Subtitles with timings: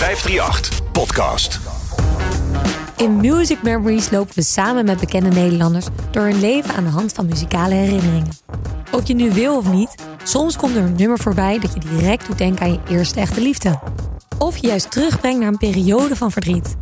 [0.00, 1.60] 538 Podcast.
[2.96, 7.12] In Music Memories lopen we samen met bekende Nederlanders door hun leven aan de hand
[7.12, 8.28] van muzikale herinneringen.
[8.92, 9.94] Of je nu wil of niet,
[10.24, 13.40] soms komt er een nummer voorbij dat je direct doet denken aan je eerste echte
[13.40, 13.80] liefde.
[14.38, 16.76] Of je juist terugbrengt naar een periode van verdriet.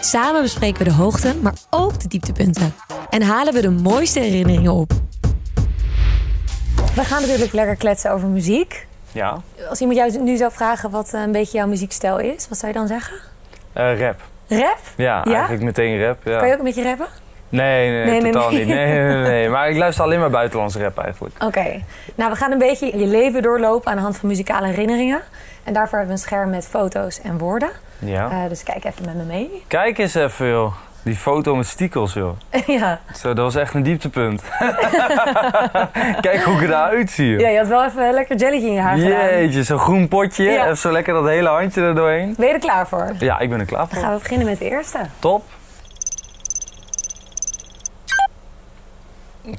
[0.00, 2.74] Samen bespreken we de hoogte, maar ook de dieptepunten.
[3.10, 4.92] En halen we de mooiste herinneringen op.
[6.94, 8.86] We gaan natuurlijk lekker kletsen over muziek.
[9.12, 12.58] Ja, Als iemand jou nu zou vragen wat eh, een beetje jouw muziekstijl is, wat
[12.58, 13.16] zou je dan zeggen?
[13.72, 14.20] eh, rap.
[14.48, 14.78] Rap?
[14.96, 15.32] Ja, Ja?
[15.34, 16.18] eigenlijk meteen rap.
[16.24, 16.38] Ja.
[16.38, 17.06] Kan je ook een beetje rappen?
[17.48, 18.64] Nee, nee, Nee, nee, totaal nee.
[18.64, 18.74] niet.
[18.74, 19.48] Nee, nee.
[19.48, 21.34] Maar ik luister alleen maar buitenlandse rap eigenlijk.
[21.48, 21.82] Oké.
[22.14, 25.20] Nou, we gaan een beetje je leven doorlopen aan de hand van muzikale herinneringen.
[25.64, 27.70] En daarvoor hebben we een scherm met foto's en woorden.
[27.98, 28.30] Ja.
[28.30, 29.64] Eh, dus kijk even met me mee.
[29.66, 30.72] Kijk eens even, joh.
[31.08, 32.36] Die foto met stiekels, joh.
[32.80, 33.00] ja.
[33.14, 34.42] Zo, dat was echt een dieptepunt.
[36.20, 37.40] Kijk hoe ik eruit zie, joh.
[37.40, 39.10] ja, je had wel even lekker jelletje in je haar gedaan.
[39.26, 40.44] Jeetje, zo'n groen potje.
[40.44, 40.64] Ja.
[40.64, 42.34] Even zo lekker dat hele handje er doorheen.
[42.38, 43.12] Ben je er klaar voor?
[43.18, 43.98] Ja, ik ben er klaar Dan voor.
[44.02, 44.98] gaan we beginnen met de eerste.
[45.18, 45.42] Top.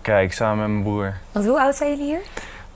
[0.01, 1.13] Kijk, samen met mijn broer.
[1.31, 2.21] Want hoe oud zijn jullie hier?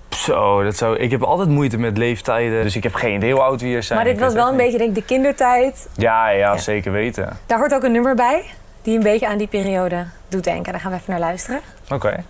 [0.09, 0.97] Zo, dat zou...
[0.97, 2.63] ik heb altijd moeite met leeftijden.
[2.63, 3.99] Dus ik heb geen idee hoe oud we hier zijn.
[3.99, 5.87] maar dit was wel een beetje denk ik, de kindertijd.
[5.95, 6.57] Ja, ja, Ja.
[6.57, 7.37] zeker weten.
[7.45, 8.43] Daar hoort ook een nummer bij
[8.83, 10.71] die een beetje aan die periode doet denken.
[10.71, 11.61] Daar gaan we even naar luisteren.
[11.89, 12.23] Oké.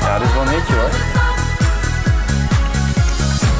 [0.00, 0.90] Ja, dit is wel een hitje, hoor.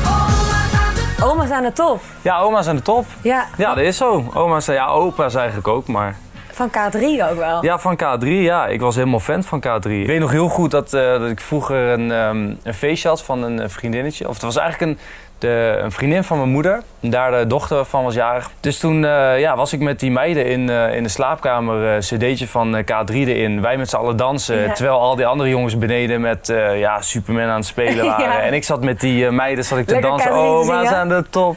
[0.08, 1.28] Oma's aan de top.
[1.30, 2.00] Oma's aan de top.
[2.22, 3.06] Ja, oma's aan de top.
[3.22, 4.24] Ja, Ja, dat is zo.
[4.34, 6.16] Oma's, ja, opa's eigenlijk ook, maar...
[6.58, 7.64] van K3 ook wel.
[7.64, 8.66] Ja, van K3, ja.
[8.66, 9.90] Ik was helemaal fan van K3.
[9.90, 13.22] Ik weet nog heel goed dat, eh, dat ik vroeger een, ehm, een feestje had
[13.22, 14.28] van een eh, vriendinnetje.
[14.28, 14.98] Of het was eigenlijk een,
[15.38, 16.82] de, een vriendin van mijn moeder.
[17.00, 18.50] En daar de dochter van was jarig.
[18.60, 21.94] Dus toen eh, ja, was ik met die meiden in, eh, in de slaapkamer.
[21.94, 23.60] eh cd'tje van eh, K3 erin.
[23.60, 24.58] Wij met z'n allen dansen.
[24.58, 24.72] Ja.
[24.72, 28.24] Terwijl al die andere jongens beneden met ja, Superman aan het spelen waren.
[28.24, 28.40] Ja.
[28.40, 30.30] En ik zat met die meiden zat ik te Lekker dansen.
[30.30, 31.56] K3 Oh, maar aan de top.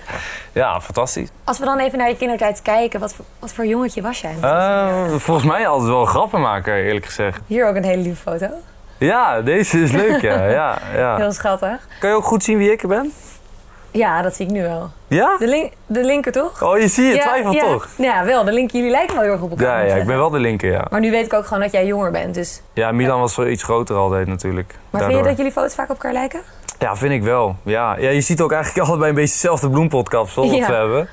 [0.52, 1.30] Ja, fantastisch.
[1.44, 4.36] Als we dan even naar je kindertijd kijken, wat voor, wat voor jongetje was jij?
[5.18, 7.42] Volgens mij altijd wel grappenmaker, eerlijk gezegd.
[7.48, 8.48] Hier ook een hele lieve foto.
[8.98, 10.46] Ja, deze is leuk, ja.
[10.46, 11.16] ja, ja.
[11.16, 11.88] Heel schattig.
[12.00, 13.14] Kan je ook goed zien wie ik ben?
[13.92, 14.90] Ja, dat zie ik nu wel.
[15.08, 15.38] Ja?
[15.38, 16.64] De, link, de linker toch?
[16.64, 17.64] Oh, je ziet je ja, twijfelt ja.
[17.64, 17.88] toch?
[17.98, 18.44] Ja, wel.
[18.44, 19.86] De linker, jullie lijken wel heel erg op elkaar.
[19.86, 20.86] Ja, ja, ik ben wel de linker, ja.
[20.90, 22.34] Maar nu weet ik ook gewoon dat jij jonger bent.
[22.34, 22.62] Dus.
[22.74, 24.76] Ja, Milan was wel iets groter altijd natuurlijk.
[24.90, 26.42] Maar vind je dat jullie foto's vaak op elkaar lijken?
[26.80, 27.56] Ja, vind ik wel.
[27.64, 27.96] Ja.
[27.98, 31.10] ja, je ziet ook eigenlijk allebei een beetje hetzelfde bloempotkapsel wat we hebben.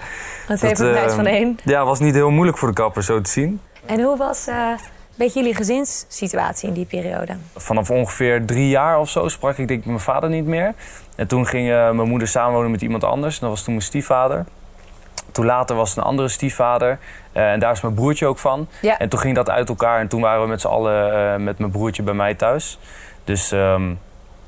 [0.46, 1.58] Twee Dat, voor de prijs eh, van één.
[1.64, 3.60] Ja, was niet heel moeilijk voor de kapper zo te zien.
[3.86, 4.78] En hoe was eh, een
[5.18, 7.36] beetje jullie gezinssituatie in die periode?
[7.56, 10.74] Vanaf ongeveer drie jaar of zo sprak ik denk ik mijn vader niet meer.
[11.16, 13.38] En toen ging eh, mijn moeder samenwonen met iemand anders.
[13.38, 14.44] Dat was toen mijn stiefvader.
[15.32, 16.98] Toen later was het een andere stiefvader.
[17.32, 18.68] Eh, en daar is mijn broertje ook van.
[18.80, 18.98] Ja.
[18.98, 20.00] En toen ging dat uit elkaar.
[20.00, 22.78] En toen waren we met z'n allen eh, met mijn broertje bij mij thuis.
[23.24, 23.94] Dus, ehm,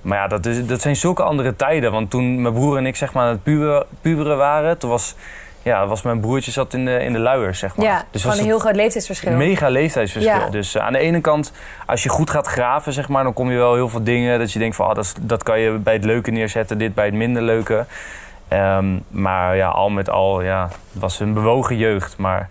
[0.03, 1.93] maar ja, dat, is, dat zijn zulke andere tijden.
[1.93, 4.79] Want toen mijn broer en ik zeg maar aan het puberen, puberen waren...
[4.79, 5.15] toen was,
[5.63, 7.87] ja, was mijn broertje zat in de, in de luiers, zeg maar.
[7.87, 9.33] Ja, dus gewoon was een heel groot leeftijdsverschil.
[9.33, 10.33] mega leeftijdsverschil.
[10.33, 10.51] Ja.
[10.51, 11.53] Dus eh, aan de ene kant,
[11.87, 14.53] als je goed gaat graven, zeg maar, dan kom je wel heel veel dingen dat
[14.53, 17.15] je denkt van, ah, dat, dat kan je bij het leuke neerzetten, dit bij het
[17.15, 17.87] minder leuke.
[18.49, 22.17] Ehm, maar ja, al met al, ja, het was een bewogen jeugd.
[22.17, 22.49] Maar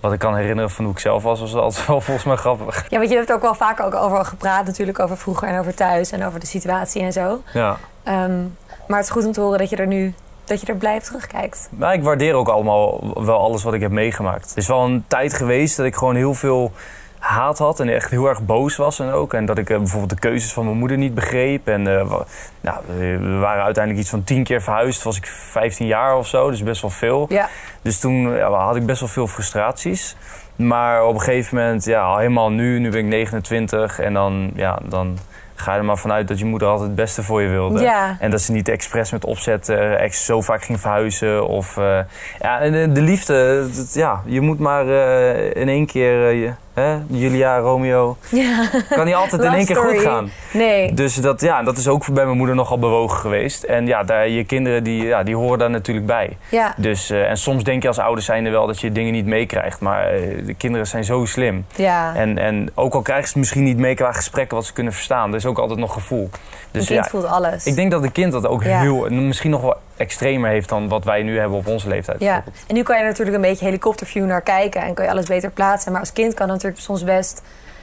[0.00, 2.86] wat ik kan herinneren van hoe ik zelf was, was altijd wel volgens mij grappig.
[2.88, 5.74] Ja, want je hebt ook wel vaak ook over gepraat natuurlijk over vroeger en over
[5.74, 7.42] thuis en over de situatie en zo.
[7.52, 7.76] Ja.
[8.02, 8.40] Ehm,
[8.86, 10.14] maar het is goed om te horen dat je er nu
[10.50, 11.68] dat je er blij op terugkijkt.
[11.70, 14.48] Maar ik waardeer ook allemaal wel alles wat ik heb meegemaakt.
[14.48, 16.72] Het is wel een tijd geweest dat ik gewoon heel veel
[17.18, 19.34] haat had en echt heel erg boos was en ook.
[19.34, 21.68] En dat ik eh, bijvoorbeeld de keuzes van mijn moeder niet begreep.
[21.68, 22.12] En eh,
[22.60, 25.02] nou, we waren uiteindelijk iets van tien keer verhuisd.
[25.02, 27.26] was ik 15 jaar of zo, dus best wel veel.
[27.28, 27.48] Ja,
[27.82, 30.16] Dus toen ja, had ik best wel veel frustraties.
[30.56, 34.50] Maar op een gegeven moment, ja, al helemaal nu, nu ben ik 29 en dan,
[34.54, 35.18] ja, dan
[35.60, 37.80] ga je er maar vanuit dat je moeder altijd het beste voor je wilde.
[37.82, 38.16] Ja.
[38.20, 41.46] En dat ze niet expres met opzet eh, ex zo vaak ging verhuizen.
[41.46, 41.98] Of, eh,
[42.40, 46.40] ja, en de, de liefde, dat- ja, je moet maar eh, in één keer, eh,
[46.42, 48.68] je, hè, Julia, Romeo, ja.
[48.88, 49.94] kan niet altijd in één keer story.
[49.96, 50.30] goed gaan.
[50.52, 50.94] Nee.
[50.94, 53.62] Dus dat, ja, dat is ook bij mijn moeder nogal bewogen geweest.
[53.62, 56.36] En ja, daar, je kinderen die, ja, die horen daar natuurlijk bij.
[56.50, 56.74] Ja.
[56.76, 59.80] Dus, eh, en soms denk je als ouder zijnde wel dat je dingen niet meekrijgt.
[59.80, 61.64] Maar eh, de kinderen zijn zo slim.
[61.76, 62.14] Ja.
[62.14, 65.30] En, en ook al krijgen ze misschien niet mee qua gesprekken wat ze kunnen verstaan.
[65.30, 66.30] Er is ook altijd nog gevoel.
[66.72, 67.64] Een Dus kind ja, voelt alles.
[67.66, 68.80] ik denk dat een kind dat ook Ja.
[68.80, 72.20] heel, misschien nog wel extremer heeft dan wat wij nu hebben op onze leeftijd.
[72.20, 72.44] ja.
[72.66, 75.50] En nu kan je natuurlijk een beetje helikopterview naar kijken en kan je alles beter
[75.50, 75.92] plaatsen.
[75.92, 77.42] Maar als kind kan het natuurlijk soms best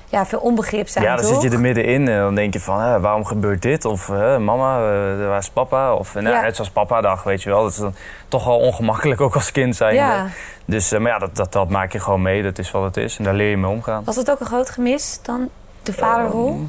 [0.09, 1.33] ja, veel onbegrip zijn, ja, dan toch?
[1.33, 3.85] zit je er middenin en dan denk je van, hè, waarom gebeurt dit?
[3.85, 5.93] Of hè, mama, eh, waar is papa?
[5.93, 6.41] Of nou, Ja.
[6.41, 7.61] net zoals papa dag, weet je wel.
[7.63, 7.95] Dat is dan
[8.27, 9.95] toch wel ongemakkelijk ook als kind zijn.
[9.95, 10.25] Ja.
[10.65, 12.43] Dus eh, maar ja, dat, dat, dat maak je gewoon mee.
[12.43, 13.17] Dat is wat het is.
[13.17, 14.03] En daar leer je mee omgaan.
[14.03, 15.49] Was het ook een groot gemis dan,
[15.83, 16.47] de vaderrol?
[16.47, 16.59] Ehm,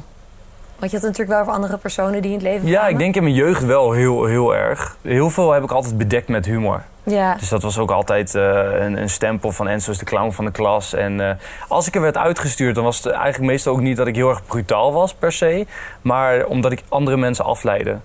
[0.79, 2.91] Want je had het natuurlijk wel over andere personen die in het leven ja, kwamen.
[2.91, 4.97] ik denk in mijn jeugd wel heel, heel erg.
[5.01, 6.83] Heel veel heb ik altijd bedekt met humor.
[7.03, 8.43] Ja, Dus dat was ook altijd eh,
[8.79, 10.93] een, een stempel van Enzo is de clown van de klas.
[10.93, 11.35] En eh,
[11.67, 14.29] als ik er werd uitgestuurd, dan was het eigenlijk meestal ook niet dat ik heel
[14.29, 15.67] erg brutaal was per se.
[16.01, 17.97] Maar omdat ik andere mensen afleidde.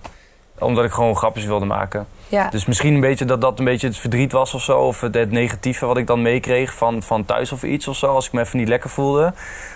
[0.58, 2.06] Omdat ik gewoon grapjes wilde maken.
[2.34, 2.48] Ja.
[2.48, 4.78] Dus misschien een beetje dat dat een beetje het verdriet was of zo.
[4.78, 8.06] Of het, het negatieve wat ik dan meekreeg van, van thuis of iets of zo.
[8.06, 9.32] Als ik me even niet lekker voelde.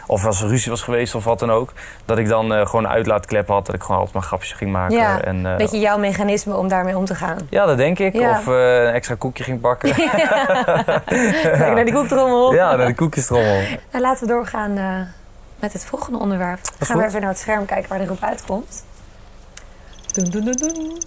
[0.07, 1.73] Of als er ruzie was geweest of wat dan ook.
[2.05, 3.67] Dat ik dan eh, gewoon een uitlaatklep had.
[3.67, 4.97] Dat ik gewoon altijd maar grapjes ging maken.
[4.97, 7.39] Ja, en, eh, beetje jouw mechanisme om daarmee om te gaan.
[7.51, 8.13] ja, dat denk ik.
[8.13, 8.31] Ja.
[8.31, 9.95] Of eh, een extra koekje ging bakken.
[9.95, 12.55] Kijk naar die koektrommel.
[12.55, 13.61] Ja, naar de koekjestrommel.
[13.91, 15.01] Nou, laten we doorgaan eh,
[15.61, 16.59] met het volgende onderwerp.
[16.79, 18.85] Gaan we even naar het scherm kijken waar de roep uitkomt.
[20.13, 20.99] Doen, doen, doen, doen.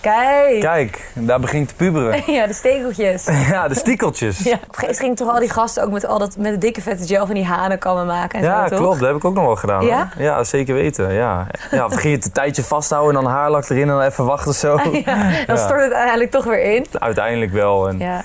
[0.00, 0.60] Kijk.
[0.60, 2.22] Kijk, daar begint te puberen.
[2.32, 3.24] Ja, de stekeltjes.
[3.50, 4.38] Ja, de stiekeltjes.
[4.38, 4.44] Ja.
[4.44, 6.58] Op een gegeven moment gingen toch al die gasten ook met, al dat, met de
[6.58, 8.78] dikke vette gel van die hanenkammen maken en Ja, zo, toch?
[8.78, 8.98] klopt.
[8.98, 9.80] Dat heb ik ook nog wel gedaan.
[9.80, 9.88] hoor.
[9.88, 10.08] Ja?
[10.18, 11.12] Ja, zeker weten.
[11.12, 14.00] Ja, ja of ging je het een tijdje vasthouden en dan haarlak erin en dan
[14.02, 14.76] even wachten zo.
[15.04, 15.14] Ja,
[15.46, 15.56] dan Ja.
[15.56, 16.86] stort het uiteindelijk toch weer in.
[16.92, 17.88] Uiteindelijk wel.
[17.88, 18.22] En, Ja.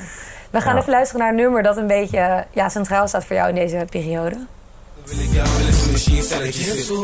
[0.50, 0.80] We gaan Ja.
[0.80, 3.86] even luisteren naar een nummer dat een beetje ja, centraal staat voor jou in deze
[3.90, 4.36] periode.
[5.06, 7.04] Wil ik jou willen zien, zitten.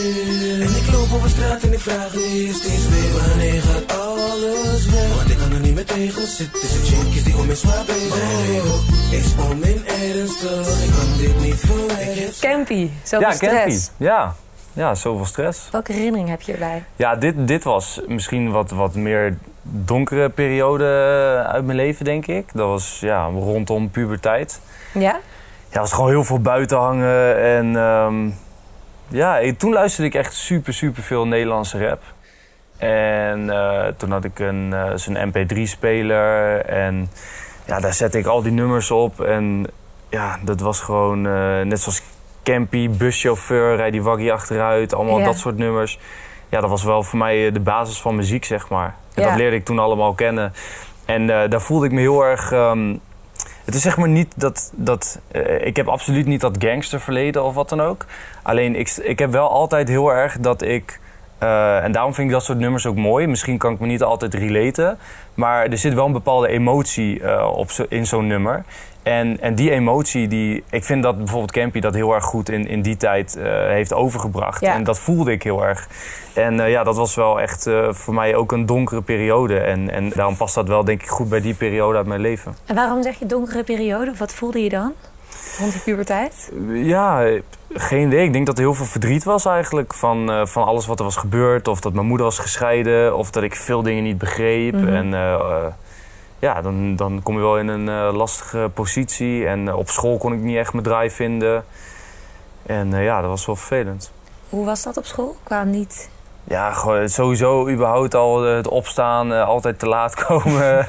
[0.00, 5.16] En ik loop over straat en ik vraag me steeds weer wanneer gaat alles weg.
[5.16, 6.60] Want ik kan er niet meer tegen zitten.
[6.60, 8.64] Tussen chickies die om me zwaar bezig.
[9.10, 12.32] Is om in ernstig, ik kan dit niet verwerken.
[12.40, 13.86] Campy, zoveel ja, stress.
[13.86, 14.04] Campy.
[14.04, 14.34] Ja.
[14.72, 15.68] ja, zoveel stress.
[15.72, 16.84] Welke herinnering heb je erbij?
[16.96, 20.84] Ja, dit, dit was misschien wat, wat meer donkere periode
[21.46, 22.50] uit mijn leven, denk ik.
[22.52, 24.60] Dat was ja, rondom puberteit.
[24.92, 25.00] Ja?
[25.00, 25.20] Ja,
[25.68, 27.42] het was gewoon heel veel buiten hangen.
[27.42, 28.30] En ehm,
[29.10, 32.02] ja, toen luisterde ik echt super, super veel Nederlandse rap.
[32.78, 36.60] En eh, toen had ik een, eh, zo'n MP3-speler.
[36.64, 37.10] En
[37.64, 39.20] ja, daar zette ik al die nummers op.
[39.20, 39.66] En
[40.08, 42.02] ja, dat was gewoon eh, net zoals
[42.42, 44.94] Campy, buschauffeur, rijd die waggie achteruit.
[44.94, 45.24] Allemaal Ja.
[45.24, 45.98] dat soort nummers.
[46.48, 48.94] Ja, dat was wel voor mij de basis van muziek, zeg maar.
[49.14, 49.28] En Ja.
[49.28, 50.52] dat leerde ik toen allemaal kennen.
[51.04, 52.52] En daar voelde ik me heel erg...
[52.52, 52.94] ehm,
[53.64, 54.72] het is zeg maar niet dat...
[54.74, 58.06] dat eh, ik heb absoluut niet dat gangsterverleden of wat dan ook.
[58.42, 61.00] Alleen ik, ik heb wel altijd heel erg dat ik...
[61.38, 63.26] eh, en daarom vind ik dat soort nummers ook mooi.
[63.26, 64.98] Misschien kan ik me niet altijd relaten.
[65.34, 68.64] Maar er zit wel een bepaalde emotie eh, op zo, in zo'n nummer.
[69.02, 72.66] En, en die emotie, die, ik vind dat bijvoorbeeld Campy dat heel erg goed in,
[72.66, 74.60] in die tijd eh, heeft overgebracht.
[74.60, 74.74] Ja.
[74.74, 75.88] En dat voelde ik heel erg.
[76.34, 79.58] En eh, ja, dat was wel echt eh, voor mij ook een donkere periode.
[79.58, 82.56] En, en daarom past dat wel denk ik goed bij die periode uit mijn leven.
[82.66, 84.12] En waarom zeg je donkere periode?
[84.18, 84.92] Wat voelde je dan?
[85.58, 86.52] Rond die puberteit?
[86.72, 87.38] Ja,
[87.72, 88.24] geen idee.
[88.24, 91.16] Ik denk dat er heel veel verdriet was eigenlijk van, van alles wat er was
[91.16, 91.68] gebeurd.
[91.68, 93.16] Of dat mijn moeder was gescheiden.
[93.16, 94.74] Of dat ik veel dingen niet begreep.
[94.74, 94.88] Mhm.
[94.88, 95.14] En
[96.40, 99.46] ja, dan, dan kom je wel in een eh, lastige positie.
[99.46, 101.64] En eh, op school kon ik niet echt mijn draai vinden.
[102.66, 104.12] En eh, ja, dat was wel vervelend.
[104.48, 105.36] Hoe was dat op school?
[105.42, 106.10] Qua niet...
[106.44, 106.72] Ja,
[107.06, 110.86] sowieso überhaupt al het opstaan, altijd te laat komen.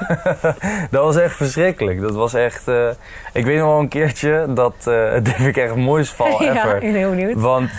[0.90, 2.00] dat was echt verschrikkelijk.
[2.00, 2.68] Dat was echt...
[3.32, 4.74] ik weet nog wel een keertje dat...
[4.86, 6.74] eh dit vind ik echt het mooiste val ja, ever.
[6.74, 7.40] ik ben heel benieuwd.
[7.40, 7.70] Want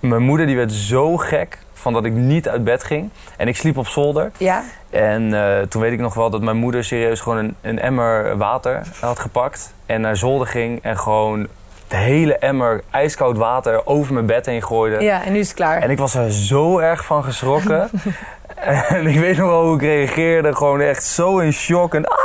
[0.00, 3.10] mijn moeder die werd zo gek van dat ik niet uit bed ging.
[3.36, 4.30] En ik sliep op zolder.
[4.38, 4.62] Ja?
[4.94, 8.36] En eh, toen weet ik nog wel dat mijn moeder serieus gewoon een, een emmer
[8.36, 9.74] water had gepakt.
[9.86, 11.48] En naar zolder ging en gewoon
[11.88, 15.04] de hele emmer ijskoud water over mijn bed heen gooide.
[15.04, 15.82] Ja, en nu is het klaar.
[15.82, 17.90] En ik was er zo erg van geschrokken.
[18.88, 20.56] en ik weet nog wel hoe ik reageerde.
[20.56, 21.94] Gewoon echt zo in shock.
[21.94, 22.18] En, ah!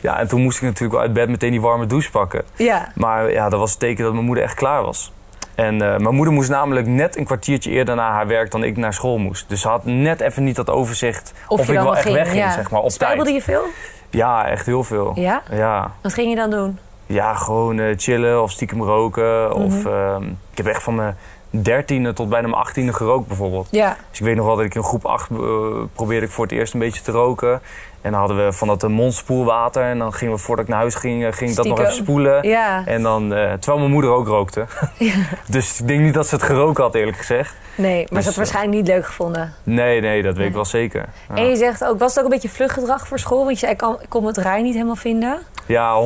[0.00, 2.44] Ja, en toen moest ik natuurlijk wel uit bed meteen die warme douche pakken.
[2.54, 2.88] Ja.
[2.94, 5.12] Maar ja, dat was het teken dat mijn moeder echt klaar was.
[5.60, 8.76] En eh, mijn moeder moest namelijk net een kwartiertje eerder naar haar werk dan ik
[8.76, 9.48] naar school moest.
[9.48, 12.50] Dus ze had net even niet dat overzicht of, ik wel echt ging, wegging, ja.
[12.52, 13.36] zeg maar, op Spijbelde tijd.
[13.44, 13.62] je veel?
[14.10, 15.12] Ja, echt heel veel.
[15.14, 15.42] Ja?
[15.50, 16.78] Ja, Wat ging je dan doen?
[17.06, 19.54] ja gewoon eh, chillen of stiekem roken.
[19.54, 19.88] Of, Mhm.
[19.88, 21.16] ehm, ik heb echt van mijn
[21.50, 23.68] dertiende tot bijna mijn achttiende gerookt bijvoorbeeld.
[23.70, 23.96] Ja.
[24.10, 25.28] Dus ik weet nog wel dat ik in groep 8
[25.92, 27.60] probeerde ik voor het eerst een beetje te roken.
[28.02, 29.82] En dan hadden we van dat eh, mondspoelwater.
[29.82, 31.92] En dan gingen we voordat ik naar huis ging, eh, ging ik dat nog even
[31.92, 32.14] Stiekem.
[32.14, 32.48] spoelen.
[32.48, 32.82] Ja.
[32.86, 34.66] En dan, eh, terwijl mijn moeder ook rookte.
[35.46, 37.54] dus ik denk niet dat ze het geroken had, eerlijk gezegd.
[37.74, 39.54] Nee, maar ze had Dus, het waarschijnlijk niet leuk gevonden.
[39.62, 41.08] Nee, nee, dat weet ik wel zeker.
[41.28, 43.44] Ja, En je zegt ook, was het ook een beetje vluchtgedrag voor school?
[43.44, 45.38] Want je zei, ik, kon het rij niet helemaal vinden.
[45.66, 46.02] ja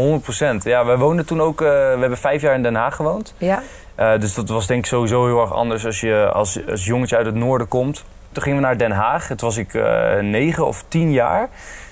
[0.61, 1.61] 100% Ja, wij woonden toen ook...
[1.61, 3.35] eh, we hebben vijf jaar in Den Haag gewoond.
[3.39, 3.63] Ja.
[3.95, 7.17] Eh, dus dat was denk ik sowieso heel erg anders als je als, als jongetje
[7.17, 8.05] uit het noorden komt.
[8.33, 9.27] Toen gingen we naar Den Haag.
[9.27, 11.49] Toen was ik eh, negen of tien jaar.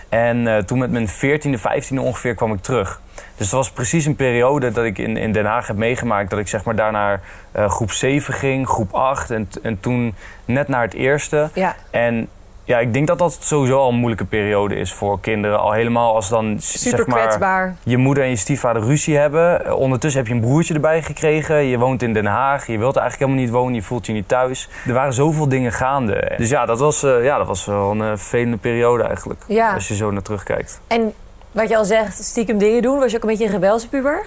[0.09, 3.00] En eh, toen met mijn 14e, 15e ongeveer kwam ik terug.
[3.14, 6.30] Dus het was precies een periode dat ik in, in Den Haag heb meegemaakt.
[6.30, 7.21] Dat ik zeg maar daar naar
[7.52, 11.50] eh, groep 7 ging, groep 8 en, en toen net naar het eerste.
[11.54, 11.76] Ja.
[11.90, 12.28] En
[12.64, 15.61] ja, ik denk dat dat sowieso al een moeilijke periode is voor kinderen.
[15.61, 17.76] Al helemaal als dan Super zeg maar, kwetsbaar.
[17.83, 19.64] je moeder en je stiefvader ruzie hebben.
[19.64, 21.57] Eh, Ondertussen heb je een broertje erbij gekregen.
[21.64, 22.66] Je woont in Den Haag.
[22.66, 23.75] Je wilt eigenlijk helemaal niet wonen.
[23.75, 24.69] Je voelt je niet thuis.
[24.87, 26.33] Er waren zoveel dingen gaande.
[26.37, 29.40] Dus ja, dat was, eh, ja, dat was wel een eh, vervelende periode eigenlijk.
[29.47, 29.75] Ja.
[29.75, 30.81] Als je zo naar terugkijkt.
[30.87, 31.12] En
[31.52, 32.99] wat je al zegt, stiekem dingen doen.
[32.99, 34.26] Was je ook een beetje een rebelse puber?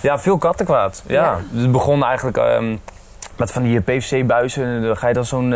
[0.00, 1.02] Ja, veel kattenkwaad.
[1.06, 1.22] Ja.
[1.22, 1.38] Ja.
[1.50, 2.76] Dus het begon eigenlijk ehm,
[3.36, 4.82] met van die PVC-buizen.
[4.82, 5.54] Dan ga je dan zo'n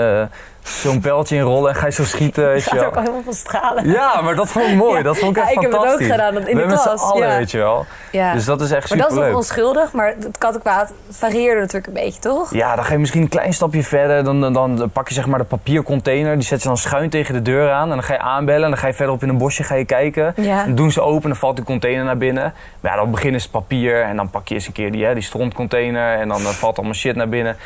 [0.69, 2.45] zo'n pijltje in rollen en ga je zo schieten.
[2.45, 2.85] wel.
[2.85, 3.89] ook al helemaal van stralen.
[3.91, 4.97] Ja, maar dat vond ik mooi.
[4.97, 5.03] Ja.
[5.03, 6.11] Dat vond ik Ja, echt ik heb het ook fantastisch.
[6.11, 7.37] gedaan, in de We met z'n klas, allen, ja.
[7.37, 7.87] weet je wel.
[8.13, 8.33] Ja.
[8.33, 11.93] Dus dat is echt maar dat is nog onschuldig, maar het kattenkwaad varieerde natuurlijk een
[11.93, 12.53] beetje, toch?
[12.55, 14.25] Ja, dan ga je misschien een klein stapje verder.
[14.25, 16.35] Dan, dan, dan pak je zeg maar de papiercontainer.
[16.35, 17.83] Die zet je dan schuin tegen de deur aan.
[17.83, 18.63] En dan ga je aanbellen.
[18.65, 20.33] En dan ga je verderop in een bosje ga je kijken.
[20.37, 20.65] Ja.
[20.65, 22.55] Dan doen ze open en dan valt die container naar binnen.
[22.81, 24.03] Maar ja, dan beginnen ze papier.
[24.03, 26.19] En dan pak je eens een keer die, hè, die strontcontainer.
[26.19, 27.57] En dan eh, valt allemaal shit naar binnen.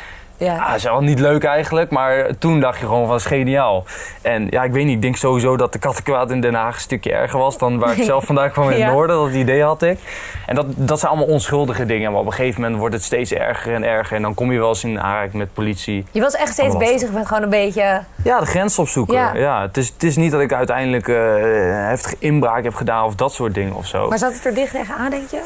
[0.43, 0.57] Ja.
[0.57, 1.89] Ah, dat is wel niet leuk eigenlijk.
[1.91, 3.83] Maar toen dacht je gewoon van, is geniaal.
[4.21, 4.95] En ja, ik weet niet.
[4.95, 7.57] Ik denk sowieso dat de kattenkwaad in Den Haag een stukje erger was.
[7.57, 8.83] Dan waar ik zelf vandaan kwam in Ja.
[8.85, 9.15] het noorden.
[9.15, 9.99] Dat idee had ik.
[10.45, 12.11] En dat, dat zijn allemaal onschuldige dingen.
[12.11, 14.15] Maar op een gegeven moment wordt het steeds erger en erger.
[14.15, 16.05] En dan kom je wel eens in aanraking met politie.
[16.11, 18.01] Je was echt steeds bezig met gewoon een beetje...
[18.23, 19.15] Ja, de grens opzoeken.
[19.15, 19.33] Ja.
[19.33, 19.61] Ja.
[19.61, 21.15] het, is, het is niet dat ik uiteindelijk eh
[21.87, 24.07] heftige inbraak heb gedaan of dat soort dingen of zo.
[24.09, 25.41] Maar zat het er dicht tegenaan, denk je?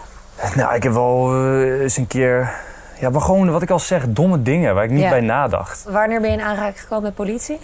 [0.55, 2.53] Nou, ik heb wel eh, eens een keer...
[2.99, 5.09] Ja, maar gewoon wat ik al zeg, domme dingen waar ik niet Ja.
[5.09, 5.85] bij nadacht.
[5.89, 7.59] Wanneer ben je in aanraking gekomen met politie?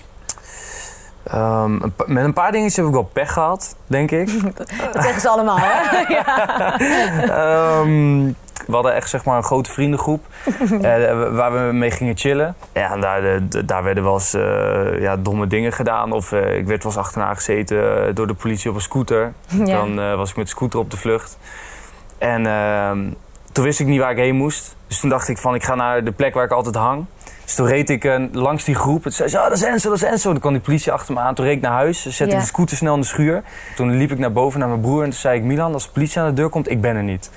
[1.24, 4.42] Ehm, een met een paar dingetjes heb ik wel pech gehad, denk ik.
[4.94, 6.00] Dat zeggen ze allemaal, hè?
[6.16, 6.80] ja.
[7.22, 8.32] Ehm,
[8.68, 10.26] we hadden echt zeg maar een grote vriendengroep
[10.82, 12.56] eh, waar we mee gingen chillen.
[12.74, 16.12] Ja, en daar, eh, daar werden wel eens eh, ja, domme dingen gedaan.
[16.12, 19.34] Of ik werd wel eens achterna gezeten door de politie op een scooter.
[19.48, 19.66] Ja.
[19.66, 21.38] Dan was ik met de scooter op de vlucht.
[22.18, 23.00] En ehm,
[23.54, 24.76] toen wist ik niet waar ik heen moest.
[24.88, 27.06] Dus toen dacht ik van, ik ga naar de plek waar ik altijd hang.
[27.44, 29.04] Dus toen reed ik eh, langs die groep.
[29.04, 30.32] Het zei ze, oh, dat is Enzo, dat is Enzo.
[30.32, 31.36] Toen kwam die politie achter me aan.
[31.36, 32.02] Toen reed ik naar huis.
[32.02, 33.44] Zette ik de scooter snel in de schuur.
[33.76, 35.04] Toen liep ik naar boven naar mijn broer.
[35.04, 37.04] En toen zei ik, Milan, als de politie aan de deur komt, ik ben er
[37.04, 37.32] niet.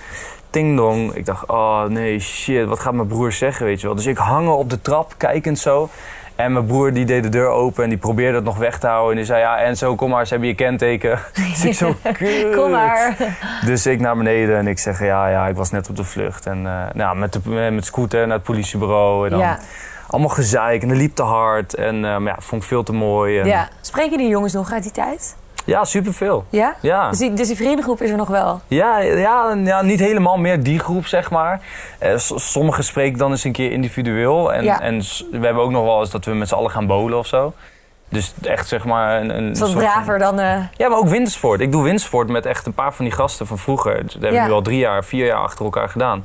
[0.51, 1.15] Ting dong.
[1.15, 3.97] Ik dacht, oh nee, shit, wat gaat mijn broer zeggen, weet je wel.
[3.97, 5.89] Dus ik hangen op de trap, kijkend zo.
[6.37, 8.87] En mijn broer die deed de deur open en die probeerde het nog weg te
[8.87, 9.11] houden.
[9.11, 11.19] En die zei, ja Enzo, kom maar, ze hebben je kenteken.
[11.35, 12.55] Dus ik zo, kut.
[12.57, 13.17] Kom maar.
[13.65, 16.47] Dus ik naar beneden en ik zeg, ja, ja, ik was net op de vlucht.
[16.47, 19.25] En eh, nou, met, de, met scooter naar het politiebureau.
[19.25, 19.59] En dan Ja.
[20.07, 21.75] allemaal gezeik en dat liep te hard.
[21.75, 23.39] En eh, maar ja, vond ik veel te mooi.
[23.41, 23.69] En, ja.
[23.81, 25.37] Spreken die jongens nog uit die tijd?
[25.67, 26.45] Ja, superveel.
[26.51, 26.75] Ja?
[26.81, 27.09] Ja.
[27.11, 28.61] Dus die, dus die vriendengroep is er nog wel?
[28.69, 31.61] Ja, ja, ja, niet helemaal meer die groep, zeg maar.
[31.99, 34.53] Eh, Sommigen spreken dan eens een keer individueel.
[34.53, 34.81] En, Ja.
[34.81, 34.99] en
[35.31, 37.53] we hebben ook nog wel eens dat we met z'n allen gaan bowlen of zo.
[38.09, 40.39] Dus echt zeg maar een, een Is wat van- braver dan...
[40.41, 41.61] eh, Ja, maar ook wintersport.
[41.61, 44.03] Ik doe wintersport met echt een paar van die gasten van vroeger.
[44.03, 44.47] Dat hebben we Ja.
[44.47, 46.25] nu al drie jaar, vier jaar achter elkaar gedaan.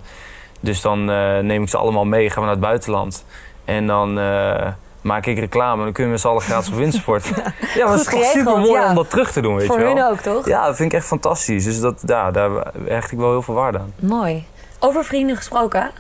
[0.60, 3.26] Dus dan eh, neem ik ze allemaal mee, gaan we naar het buitenland.
[3.66, 4.68] En dan eh,
[5.02, 7.26] maak ik reclame en dan kunnen we met z'n allen gratis op wintersport.
[7.76, 8.90] ja, maar het is toch super mooi ja.
[8.90, 9.96] om dat terug te doen, weet voor je wel.
[9.96, 10.48] hun ook, toch?
[10.48, 11.64] Ja, dat vind ik echt fantastisch.
[11.64, 13.94] Dus dat, ja, daar hecht ik wel heel veel waarde aan.
[14.00, 14.46] Mooi.
[14.80, 15.92] Over vrienden gesproken.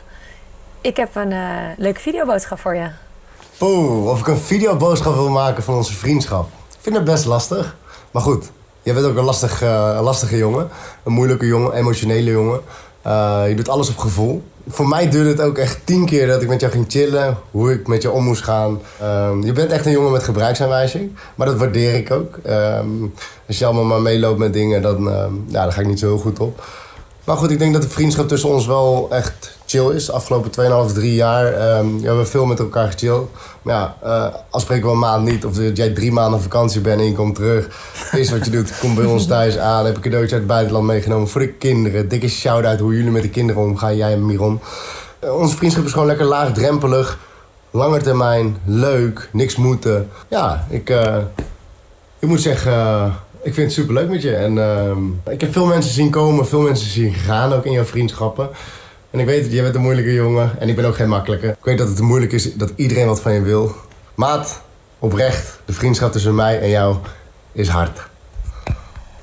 [0.81, 1.39] Ik heb een eh,
[1.77, 2.89] leuke videoboodschap voor je.
[3.59, 6.45] Oeh, of ik een videoboodschap wil maken van onze vriendschap.
[6.69, 7.75] Ik vind het best lastig.
[8.11, 10.69] Maar goed, jij bent ook een, lastig, eh, een lastige jongen.
[11.03, 12.61] Een moeilijke jongen, emotionele jongen.
[13.01, 14.43] Eh, je doet alles op gevoel.
[14.67, 17.37] Voor mij duurde het ook echt tien keer dat ik met jou ging chillen.
[17.51, 18.81] Hoe ik met je om moest gaan.
[18.99, 21.11] Ehm, je bent echt een jongen met gebruiksaanwijzing.
[21.35, 22.39] Maar dat waardeer ik ook.
[22.43, 22.87] Ehm,
[23.47, 26.07] als je allemaal maar meeloopt met dingen, dan, ehm, ja, daar ga ik niet zo
[26.07, 26.63] heel goed op.
[27.23, 30.11] Maar goed, ik denk dat de vriendschap tussen ons wel echt chill is.
[30.11, 30.51] Afgelopen
[30.89, 31.45] 2,5, 3 jaar.
[31.53, 33.27] ehm, we hebben veel met elkaar gechilled.
[33.61, 35.45] Maar ja, eh afspreken we een maand niet.
[35.45, 37.65] Of dat jij drie maanden vakantie bent en je komt terug.
[37.93, 39.85] Het eerste wat je doet, kom bij ons thuis aan.
[39.85, 42.07] Heb een cadeautje uit het buitenland meegenomen voor de kinderen.
[42.07, 44.59] Dikke shout-out hoe jullie met de kinderen omgaan, jij en Miron.
[45.19, 47.19] Eh, onze vriendschap is gewoon lekker laagdrempelig.
[47.71, 50.09] Lange termijn, leuk, niks moeten.
[50.27, 51.17] Ja, ik, eh,
[52.19, 53.05] ik moet zeggen,
[53.41, 54.35] ik vind het superleuk met je.
[54.35, 54.97] En ehm,
[55.29, 58.49] ik heb veel mensen zien komen, veel mensen zien gaan ook in jouw vriendschappen.
[59.11, 61.47] En ik weet, jij bent een moeilijke jongen en ik ben ook geen makkelijke.
[61.47, 63.71] Ik weet dat het moeilijk is dat iedereen wat van je wil.
[64.15, 64.61] Maat,
[64.99, 66.95] oprecht, de vriendschap tussen mij en jou
[67.51, 68.09] is hard.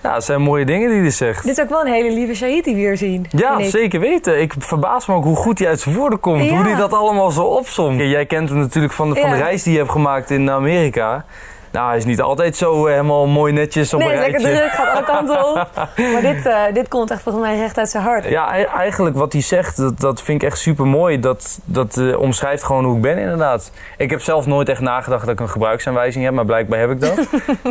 [0.02, 1.44] Ja, het zijn mooie dingen die hij zegt.
[1.44, 3.26] Dit is ook wel een hele lieve Shahid die we hier zien.
[3.30, 4.40] Ja, zeker weten.
[4.40, 6.44] Ik verbaas me ook hoe goed hij uit zijn woorden komt.
[6.44, 6.50] Ja.
[6.50, 8.00] Hoe hij dat allemaal zo opsomt.
[8.00, 9.42] Jij kent hem natuurlijk van de, van de Ja.
[9.42, 11.24] reis die je hebt gemaakt in Amerika.
[11.70, 14.58] Nou, hij is niet altijd zo eh, helemaal mooi netjes op nee, een lekker rijtje.
[14.58, 15.68] druk, gaat alle kanten op.
[16.12, 18.24] Maar dit, eh, dit komt echt volgens mij recht uit zijn hart.
[18.24, 21.20] Ja, e- eigenlijk wat hij zegt, dat, dat vind ik echt super mooi.
[21.20, 23.70] Dat, dat eh, omschrijft gewoon hoe ik ben, inderdaad.
[23.96, 27.00] Ik heb zelf nooit echt nagedacht dat ik een gebruiksaanwijzing heb, maar blijkbaar heb ik
[27.00, 27.16] dat.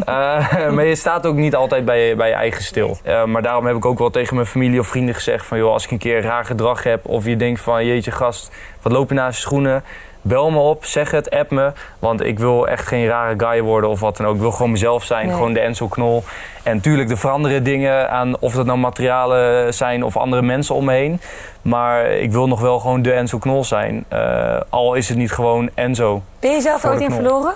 [0.76, 2.98] Maar je staat ook niet altijd bij je, bij je eigen stil.
[3.26, 5.84] Maar daarom heb ik ook wel tegen mijn familie of vrienden gezegd: van joh, als
[5.86, 8.52] ik een keer raar gedrag heb, of je denkt van jeetje gast,
[8.82, 9.84] wat loop je naast je schoenen?
[10.28, 11.72] Bel me op, zeg het, app me.
[12.00, 14.36] Want ik wil echt geen rare guy worden of wat dan ook.
[14.36, 15.36] Ik wil gewoon mezelf zijn, Nee.
[15.36, 16.24] gewoon de Enzo Knol.
[16.64, 20.86] En natuurlijk, er veranderen dingen aan of dat nou materialen zijn of andere mensen om
[20.86, 21.22] me heen.
[21.62, 24.06] Maar ik wil nog wel gewoon de Enzo Knol zijn.
[24.08, 26.22] Eh, al is het niet gewoon Enzo.
[26.40, 27.54] Ben je zelf ooit in verloren?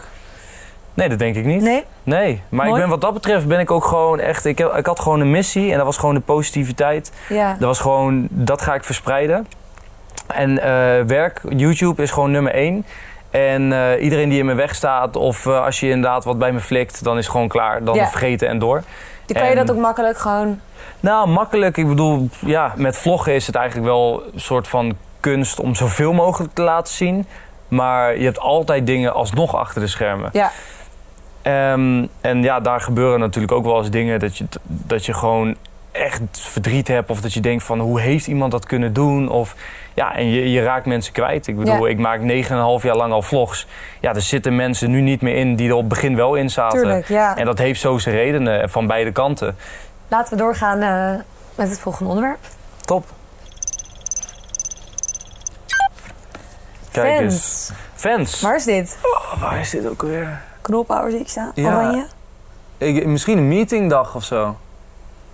[0.93, 1.61] Nee, dat denk ik niet.
[1.61, 1.83] Nee?
[2.03, 2.75] Nee, maar Mooi.
[2.77, 4.45] ik ben wat dat betreft ben ik ook gewoon echt...
[4.45, 7.11] Ik, heb- ik had gewoon een missie en dat was gewoon de positiviteit.
[7.29, 7.49] Ja.
[7.51, 9.47] Dat was gewoon, dat ga ik verspreiden.
[10.33, 12.85] En eh, werk, YouTube is gewoon nummer één.
[13.29, 16.51] En eh, iedereen die in mijn weg staat, of eh, als je inderdaad wat bij
[16.51, 17.83] me flikt, dan is het gewoon klaar.
[17.83, 18.07] Dan Ja.
[18.07, 18.83] vergeten en door.
[19.25, 20.59] Dan kan je dat ook makkelijk gewoon...
[20.99, 21.77] Nou, makkelijk.
[21.77, 26.13] Ik bedoel, ja, met vloggen is het eigenlijk wel een soort van kunst om zoveel
[26.13, 27.25] mogelijk te laten zien.
[27.67, 30.29] Maar je hebt altijd dingen alsnog achter de schermen.
[30.33, 30.51] Ja,
[31.41, 35.55] Ehm, en ja, daar gebeuren natuurlijk ook wel eens dingen dat je, dat je gewoon
[35.91, 37.09] echt verdriet hebt.
[37.09, 39.29] Of dat je denkt van hoe heeft iemand dat kunnen doen?
[39.29, 39.55] Of
[39.93, 41.47] ja, en je, je raakt mensen kwijt.
[41.47, 41.91] Ik bedoel, Ja.
[41.91, 42.19] ik maak
[42.79, 43.67] 9,5 jaar lang al vlogs.
[43.99, 46.49] Ja, er zitten mensen nu niet meer in die er op het begin wel in
[46.49, 46.79] zaten.
[46.79, 47.07] tuurlijk.
[47.07, 47.37] Ja.
[47.37, 49.55] En dat heeft zo zijn redenen van beide kanten.
[50.07, 51.19] Laten we doorgaan eh,
[51.55, 52.39] met het volgende onderwerp.
[52.85, 53.05] Top.
[56.91, 57.71] Kijk eens.
[57.95, 58.09] Fans.
[58.13, 58.41] Fans.
[58.41, 58.97] Waar is dit?
[59.01, 60.41] Oh, waar is dit ook weer?
[60.61, 61.51] Knolpower zie ik staan.
[61.55, 61.67] Ja.
[61.77, 62.05] Oranje.
[62.77, 64.57] Ik, misschien een meetingdag of zo.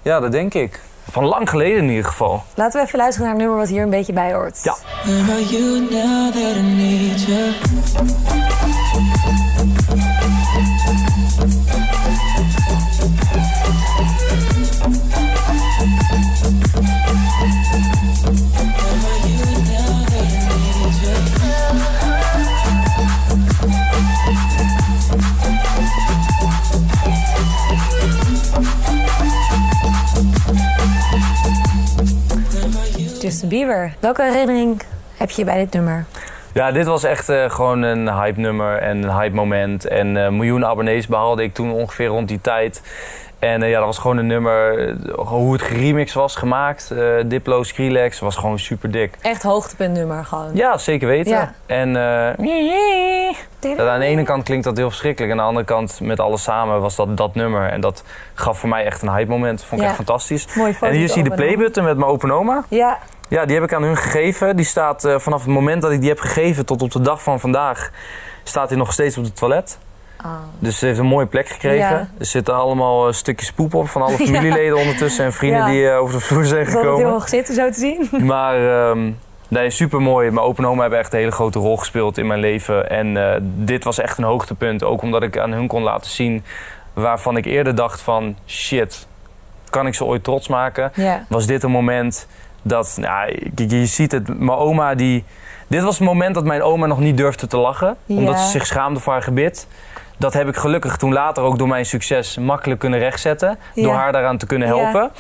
[0.08, 0.80] Ja, dat denk ik.
[1.12, 2.44] Van lang geleden in ieder geval.
[2.56, 4.64] Laten we even luisteren naar een nummer wat hier een beetje bij hoort.
[4.64, 4.76] Ja.
[33.40, 33.94] Justin Bieber.
[34.00, 34.82] Welke herinnering
[35.18, 36.06] heb je bij dit nummer?
[36.54, 39.88] Ja, dit was echt eh, gewoon een hype nummer en een hype moment.
[39.88, 42.82] En eh miljoenen abonnees behaalde ik toen ongeveer rond die tijd.
[43.40, 46.94] En eh, ja, dat was gewoon een nummer, hoe het geremix was gemaakt.
[47.26, 49.16] Diplo, Skrillex, was gewoon super dik.
[49.22, 50.50] Echt hoogtepuntnummer gewoon.
[50.54, 51.32] Ja, zeker weten.
[51.32, 51.54] Ja.
[51.66, 51.94] En
[53.60, 55.32] dat aan de ene kant klinkt dat heel verschrikkelijk.
[55.34, 57.70] En aan de andere kant, met alles samen, was dat dat nummer.
[57.70, 59.64] En dat gaf voor mij echt een hype moment.
[59.64, 59.86] Vond ik Ja.
[59.86, 60.56] echt fantastisch.
[60.56, 62.64] Mooi En hier zie je de playbutton met mijn open oma.
[62.70, 64.56] Ja, Ja, die heb ik aan hun gegeven.
[64.56, 67.24] Die staat eh, vanaf het moment dat ik die heb gegeven tot op de dag
[67.24, 67.92] van vandaag...
[68.44, 69.78] staat hij nog steeds op het toilet.
[70.18, 70.32] Ah.
[70.60, 71.90] Dus ze heeft een mooie plek gekregen.
[71.90, 72.10] Ja.
[72.20, 75.26] Er zitten allemaal eh, stukjes poep op van alle familieleden ondertussen...
[75.26, 75.68] en vrienden Ja.
[75.68, 77.12] die eh, over de vloer zijn vond het heel gekomen.
[77.12, 78.10] hoog zitten zo te zien.
[78.26, 79.12] Maar ehm,
[79.48, 80.32] nee, super mooi.
[80.32, 82.90] Mijn open oma hebben echt een hele grote rol gespeeld in mijn leven.
[82.90, 84.84] En dit was echt een hoogtepunt.
[84.84, 86.44] Ook omdat ik aan hun kon laten zien
[86.94, 88.38] waarvan ik eerder dacht van...
[88.46, 89.08] shit,
[89.70, 90.92] kan ik ze ooit trots maken?
[91.30, 92.28] Was dit een moment
[92.68, 95.24] dat, nou, je, je ziet het, mijn oma die...
[95.68, 98.66] Dit was het moment dat mijn oma nog niet durfde te lachen, omdat ze zich
[98.66, 99.68] schaamde voor haar gebit.
[100.18, 103.58] Dat heb ik gelukkig toen later ook door mijn succes makkelijk kunnen rechtzetten.
[103.76, 105.12] Door haar daaraan te kunnen helpen.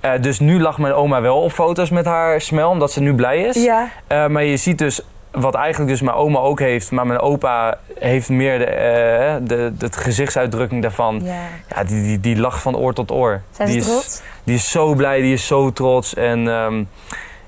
[0.00, 3.14] Eh, dus nu lag mijn oma wel op foto's met haar smel, omdat ze nu
[3.14, 3.64] blij is.
[3.64, 5.00] Ja, Eh, maar je ziet dus,
[5.36, 9.72] wat eigenlijk dus mijn oma ook heeft, maar mijn opa heeft meer de, eh, de,
[9.78, 11.20] de, gezichtsuitdrukking daarvan.
[11.24, 11.34] ja.
[11.74, 13.40] Ja, die, die, die lacht van oor tot oor.
[13.50, 14.22] Zijn ze die is, trots?
[14.44, 16.14] die is zo blij, die is zo trots.
[16.14, 16.84] En ehm,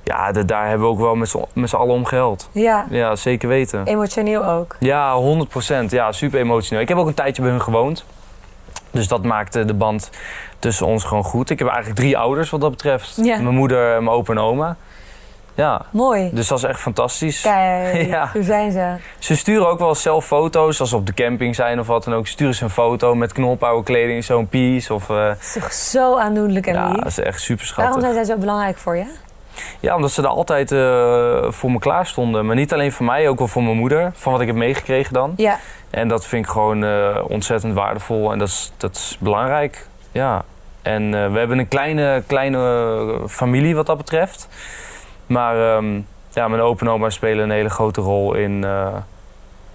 [0.04, 1.14] ja, de- daar hebben we ook wel
[1.54, 2.48] met z'n- allen om gehuild.
[2.52, 3.86] Ja, Ja, zeker weten.
[3.86, 4.76] emotioneel ook.
[4.78, 5.90] Ja, 100%.
[5.90, 6.82] Ja, super emotioneel.
[6.82, 8.04] Ik heb ook een tijdje bij hun gewoond.
[8.90, 10.10] Dus dat maakte de band
[10.58, 11.50] tussen ons gewoon goed.
[11.50, 13.18] Ik heb eigenlijk drie ouders wat dat betreft.
[13.22, 13.40] Ja.
[13.40, 14.76] Mijn moeder, mijn opa en oma.
[15.58, 16.30] Ja, Mooi.
[16.32, 17.40] dus dat is echt fantastisch.
[17.40, 18.30] Kijk, Ja.
[18.32, 18.94] hoe zijn ze?
[19.18, 22.14] Ze sturen ook wel zelf foto's, als ze op de camping zijn of wat dan
[22.14, 22.26] ook.
[22.26, 24.94] Sturen ze een foto met knolpauwen kleding, zo'n piece.
[24.94, 26.96] Of, eh, Het is toch zo aandoenlijk en ja, lief.
[26.96, 28.12] dat is echt super Waarom schattig.
[28.14, 29.04] zijn zij zo belangrijk voor je?
[29.80, 32.46] Ja, omdat ze er altijd eh, voor me klaar stonden.
[32.46, 34.10] Maar niet alleen voor mij, ook wel voor mijn moeder.
[34.14, 35.32] Van wat ik heb meegekregen dan.
[35.36, 35.58] Ja,
[35.90, 38.32] En dat vind ik gewoon eh, ontzettend waardevol.
[38.32, 39.86] En dat is, dat is belangrijk.
[40.12, 40.44] Ja.
[40.82, 44.48] En eh, we hebben een kleine, kleine familie wat dat betreft.
[45.28, 48.96] Maar ehm, ja, mijn opa en oma spelen een hele grote rol in, eh,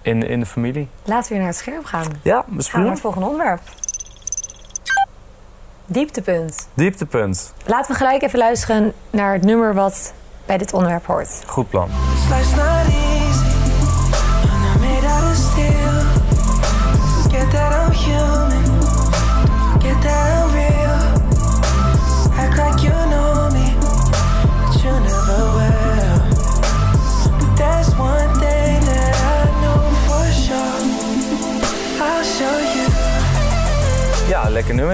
[0.02, 0.88] in, in de familie.
[1.04, 2.06] laten we weer naar het scherm gaan.
[2.22, 3.60] Ja, Gaan we naar het volgende onderwerp.
[5.86, 6.68] Dieptepunt.
[6.74, 7.54] Dieptepunt.
[7.66, 10.14] Laten we gelijk even luisteren naar het nummer wat
[10.46, 11.42] bij dit onderwerp hoort.
[11.46, 11.88] Goed plan.
[12.30, 12.54] Life's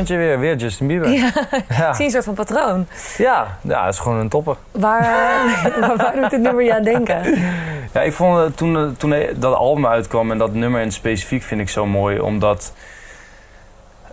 [0.09, 0.39] nummertje weer.
[0.39, 1.09] Weer Justin Bieber.
[1.11, 1.31] Ja,
[1.79, 2.87] Ja, zie een soort van patroon.
[3.17, 4.57] ja, ja dat is gewoon een topper.
[4.71, 7.21] Waar, eh, waar, waar doet dit nummer je aan denken?
[7.93, 11.43] Ja, ik vond het toen, eh, toen dat album uitkwam en dat nummer in specifiek
[11.43, 12.73] vind ik zo mooi, omdat...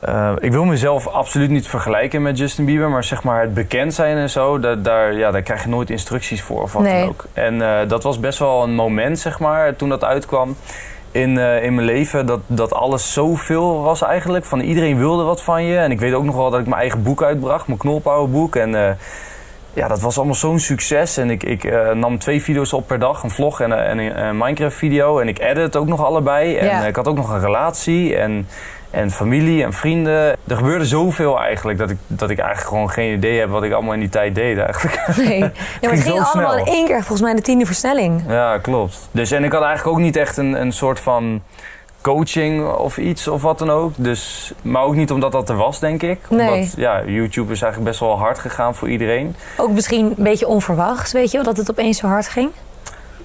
[0.01, 3.93] eh, ik wil mezelf absoluut niet vergelijken met Justin Bieber, maar zeg maar het bekend
[3.93, 6.99] zijn en zo, daar, daar, ja, daar krijg je nooit instructies voor of wat Nee.
[6.99, 7.25] dan ook.
[7.33, 10.55] En eh, dat was best wel een moment, zeg maar, toen dat uitkwam
[11.11, 14.45] in, eh, in mijn leven, dat, dat alles zoveel was eigenlijk.
[14.45, 15.77] Van iedereen wilde wat van je.
[15.77, 18.55] En ik weet ook nog wel dat ik mijn eigen boek uitbracht, mijn knolpowerboek.
[18.55, 18.91] En eh,
[19.73, 21.17] ja, dat was allemaal zo'n succes.
[21.17, 23.97] En ik, ik eh, nam twee video's op per dag, een vlog en, een- en
[23.97, 25.19] een, een Minecraft-video.
[25.19, 26.55] En ik edit ook nog allebei.
[26.55, 26.85] En Ja.
[26.85, 28.47] ik had ook nog een relatie en,
[28.89, 30.35] en familie en vrienden.
[30.47, 33.71] Er gebeurde zoveel eigenlijk dat ik, dat ik eigenlijk gewoon geen idee heb wat ik
[33.71, 34.99] allemaal in die tijd deed eigenlijk.
[35.27, 35.39] Nee.
[35.39, 35.49] Ja,
[35.81, 36.57] maar het Ging allemaal snel.
[36.57, 38.23] in één keer, volgens mij de tiende versnelling.
[38.27, 39.09] Ja, klopt.
[39.11, 41.41] Dus en ik had eigenlijk ook niet echt een, een soort van
[42.01, 43.93] coaching of iets of wat dan ook.
[43.95, 46.19] Dus, maar ook niet omdat dat er was, denk ik.
[46.29, 46.51] Nee.
[46.51, 49.35] Omdat ja, YouTube is eigenlijk best wel hard gegaan voor iedereen.
[49.57, 52.49] Ook misschien een beetje onverwachts, weet je wel, dat het opeens zo hard ging.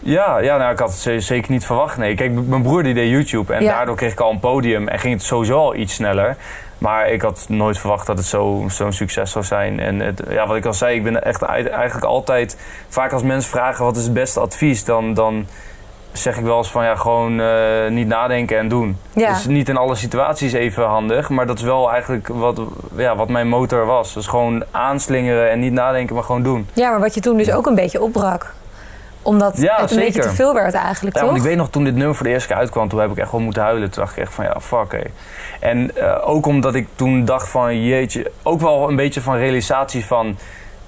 [0.02, 1.96] Ja, ja nou, ik had het ze- zeker niet verwacht.
[1.96, 3.72] Nee, kijk, mijn broer die deed YouTube en Ja.
[3.74, 6.36] daardoor kreeg ik al een podium en ging het sowieso al iets sneller.
[6.78, 9.80] Maar ik had nooit verwacht dat het zo- zo'n succes zou zijn.
[9.80, 12.56] En het, ja, wat ik al zei, ik ben echt ei- eigenlijk altijd...
[12.88, 15.46] Vaak als mensen vragen wat is het beste advies, dan, dan
[16.12, 18.98] zeg ik wel eens van ja, gewoon eh, niet nadenken en doen.
[19.12, 19.32] Ja.
[19.32, 22.60] Dus niet in alle situaties even handig, maar dat is wel eigenlijk wat,
[22.96, 24.14] ja, wat mijn motor was.
[24.14, 26.68] Dus gewoon aanslingeren en niet nadenken, maar gewoon doen.
[26.72, 28.54] Ja, maar wat je toen dus ook een beetje opbrak.
[29.22, 31.30] Omdat Ja, het een beetje te veel werd eigenlijk, Ja, toch?
[31.30, 33.16] want ik weet nog toen dit nummer voor de eerste keer uitkwam, toen heb ik
[33.16, 33.90] echt wel moeten huilen.
[33.90, 35.00] Toen dacht ik echt van ja, fuck hé.
[35.61, 40.04] En eh, ook omdat ik toen dacht van jeetje, ook wel een beetje van realisatie
[40.04, 40.37] van...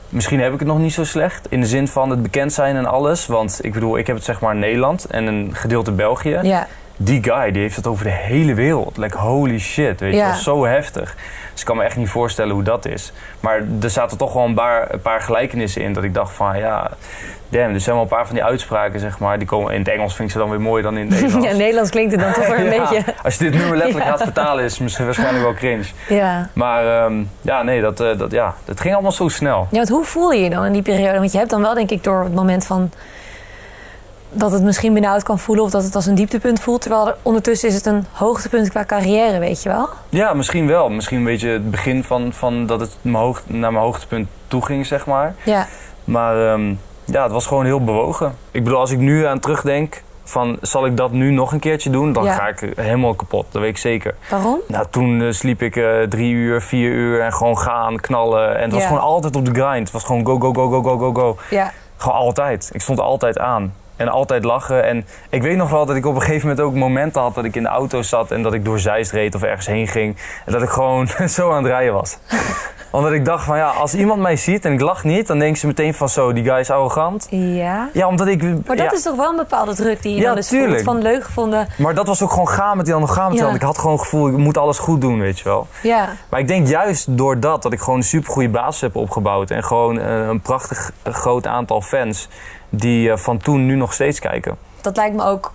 [0.09, 1.47] Misschien heb ik het nog niet zo slecht.
[1.49, 3.27] In de zin van het bekend zijn en alles.
[3.27, 6.38] Want ik bedoel, ik heb het zeg maar in Nederland en een gedeelte België.
[6.42, 8.96] Ja, Die guy, die heeft het over de hele wereld.
[8.96, 10.26] Like holy shit, weet je Ja.
[10.26, 10.35] wel.
[10.37, 11.16] Zo heftig.
[11.52, 13.12] Dus ik kan me echt niet voorstellen hoe dat is.
[13.40, 15.92] Maar er zaten toch wel een paar, een paar gelijkenissen in.
[15.92, 16.90] Dat ik dacht van, ja,
[17.48, 17.74] damn.
[17.74, 19.38] Er zijn wel een paar van die uitspraken, zeg maar.
[19.38, 21.46] Die komen in het Engels vind ik ze dan weer mooier dan in het Nederlands.
[21.48, 23.04] ja Nederlands klinkt het dan toch weer een Ja, beetje...
[23.22, 24.11] Als je dit nummer letterlijk Ja.
[24.11, 25.85] gaat vertalen, is het waarschijnlijk wel cringe.
[26.09, 26.48] Ja.
[26.52, 29.66] Maar ehm, ja, nee, dat, eh, dat, ja, dat ging allemaal zo snel.
[29.70, 31.18] Ja, want hoe voel je je dan in die periode?
[31.18, 32.90] Want je hebt dan wel, denk ik, door het moment van...
[34.35, 36.81] dat het misschien benauwd kan voelen of dat het als een dieptepunt voelt.
[36.81, 39.88] Terwijl er- ondertussen is het een hoogtepunt qua carrière, weet je wel?
[40.09, 40.88] Ja, misschien wel.
[40.88, 44.64] Misschien een beetje het begin van, van dat het mijn hoog, naar mijn hoogtepunt toe
[44.64, 45.35] ging, zeg maar.
[45.44, 45.66] Ja.
[46.05, 48.35] Maar ehm, ja, het was gewoon heel bewogen.
[48.51, 51.90] Ik bedoel, als ik nu aan terugdenk van zal ik dat nu nog een keertje
[51.90, 52.33] doen, dan Ja.
[52.35, 53.47] ga ik helemaal kapot.
[53.51, 54.14] Dat weet ik zeker.
[54.31, 54.61] Waarom?
[54.68, 58.57] Nou, toen eh, sliep ik eh, drie uur, vier uur en gewoon gaan, knallen.
[58.57, 58.87] En het was Ja.
[58.88, 59.79] gewoon altijd op de grind.
[59.79, 61.37] Het was gewoon go, go, go, go, go, go, go.
[61.51, 61.73] Ja.
[61.97, 62.70] Gewoon altijd.
[62.73, 63.75] Ik stond altijd aan.
[63.96, 64.85] En altijd lachen.
[64.85, 67.44] En ik weet nog wel dat ik op een gegeven moment ook momenten had dat
[67.44, 70.16] ik in de auto zat en dat ik door Zeist reed of ergens heen ging.
[70.46, 72.18] En dat ik gewoon zo aan het rijden was.
[72.94, 75.59] Omdat ik dacht van ja, als iemand mij ziet en ik lach niet, dan denken
[75.59, 77.26] ze meteen van zo, die guy is arrogant.
[77.30, 77.88] Ja.
[77.92, 78.42] Ja, omdat ik...
[78.42, 80.83] Maar dat ja, is toch wel een bepaalde druk die je Ja, dan dus voelt
[80.83, 81.68] van leuk gevonden.
[81.78, 83.54] Maar dat was ook gewoon gaan met die ander, gaan met die Ja.
[83.54, 85.66] Ik had gewoon het gevoel, ik moet alles goed doen, weet je wel.
[85.83, 86.09] Ja.
[86.28, 89.50] Maar ik denk juist door dat, dat ik gewoon een supergoeie basis heb opgebouwd.
[89.50, 92.28] En gewoon eh, een prachtig eh, groot aantal fans
[92.77, 94.57] die eh, van toen nu nog steeds kijken.
[94.81, 95.53] Dat lijkt me ook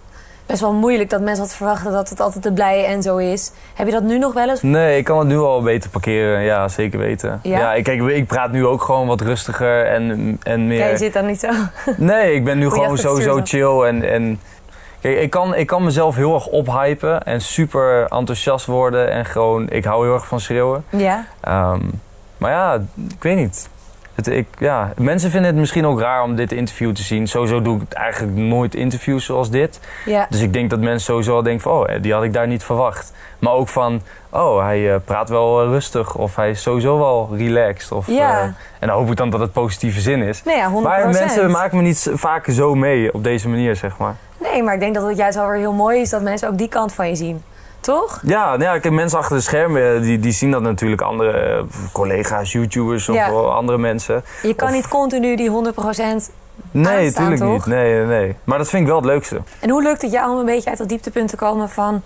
[0.50, 3.52] best wel moeilijk dat mensen wat verwachten dat het altijd de blije en zo is.
[3.74, 4.62] Heb je dat nu nog wel eens?
[4.62, 6.42] Nee, ik kan het nu al beter parkeren.
[6.42, 7.40] Ja, zeker weten.
[7.44, 7.58] Ja?
[7.58, 10.80] Ja, ik, kijk, ik praat nu ook gewoon wat rustiger en, en meer...
[10.80, 11.50] Ja, je zit dan niet zo.
[11.98, 13.82] Nee, ik ben nu gewoon sowieso chill.
[13.82, 14.40] En, en
[15.02, 19.12] kijk, ik kan, ik kan mezelf heel erg ophypen en super enthousiast worden.
[19.12, 20.86] En gewoon, ik hou heel erg van schreeuwen.
[20.90, 21.26] Ja.
[21.42, 21.82] Ehm,
[22.38, 22.74] maar ja,
[23.10, 23.70] ik weet niet.
[24.26, 27.28] Het, ik, ja, mensen vinden het misschien ook raar om dit interview te zien.
[27.28, 29.80] Sowieso doe ik eigenlijk nooit interviews zoals dit.
[30.06, 30.26] Ja.
[30.30, 31.72] Dus ik denk dat mensen sowieso al denken van...
[31.72, 33.14] oh, die had ik daar niet verwacht.
[33.40, 34.02] Maar ook van...
[34.30, 36.16] oh, hij eh, praat wel eh, rustig.
[36.16, 37.92] Of hij is sowieso wel relaxed.
[37.92, 38.40] Of, Ja.
[38.40, 38.44] eh,
[38.80, 40.44] en dan hoop ik dan dat het positieve zin is.
[40.44, 40.82] Nee, ja, 100%.
[40.84, 44.16] Maar mensen maken me niet vaak zo mee op deze manier, zeg maar.
[44.42, 46.58] Nee, maar ik denk dat het juist wel weer heel mooi is dat mensen ook
[46.58, 47.44] die kant van je zien.
[47.80, 48.20] Toch?
[48.24, 51.02] Ja, nou ja ik heb mensen achter de schermen, eh, die, die zien dat natuurlijk.
[51.02, 53.28] Andere eh, collega's, YouTubers of Ja.
[53.30, 54.24] andere mensen.
[54.42, 56.32] Je kan Of- niet continu die 100%.
[56.72, 57.66] Nee, natuurlijk niet.
[57.66, 58.36] Nee, nee, nee.
[58.44, 59.42] Maar dat vind ik wel het leukste.
[59.60, 62.02] En hoe lukt het jou om een beetje uit dat dieptepunt te komen van...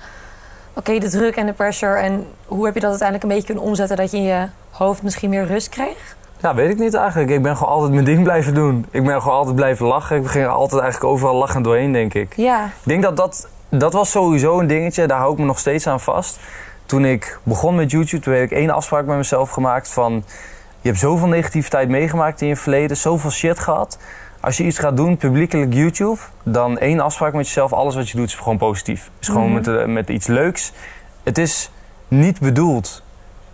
[0.73, 1.95] Oké, de druk en de pressure.
[1.95, 3.97] En hoe heb je dat uiteindelijk een beetje kunnen omzetten...
[3.97, 6.15] dat je in je hoofd misschien meer rust kreeg?
[6.41, 7.29] Ja, weet ik niet eigenlijk.
[7.31, 8.85] Ik ben gewoon altijd mijn ding blijven doen.
[8.91, 10.17] Ik ben gewoon altijd blijven lachen.
[10.17, 12.33] Ik ging altijd eigenlijk overal lachend doorheen, denk ik.
[12.35, 12.65] Ja.
[12.65, 13.47] Ik denk dat dat,
[13.79, 15.07] dat was sowieso een dingetje.
[15.07, 16.39] Daar hou ik me nog steeds aan vast.
[16.85, 20.23] Toen ik begon met YouTube, toen heb ik één afspraak met mezelf gemaakt van...
[20.81, 23.97] Je hebt zoveel negativiteit meegemaakt in je verleden, zoveel shit gehad.
[24.39, 27.73] Als je iets gaat doen, publiekelijk YouTube, dan één afspraak met jezelf.
[27.73, 29.09] Alles wat je doet is gewoon positief.
[29.19, 29.53] Is gewoon Mhm.
[29.53, 30.71] met, eh, met iets leuks.
[31.23, 31.71] Het is
[32.07, 33.03] niet bedoeld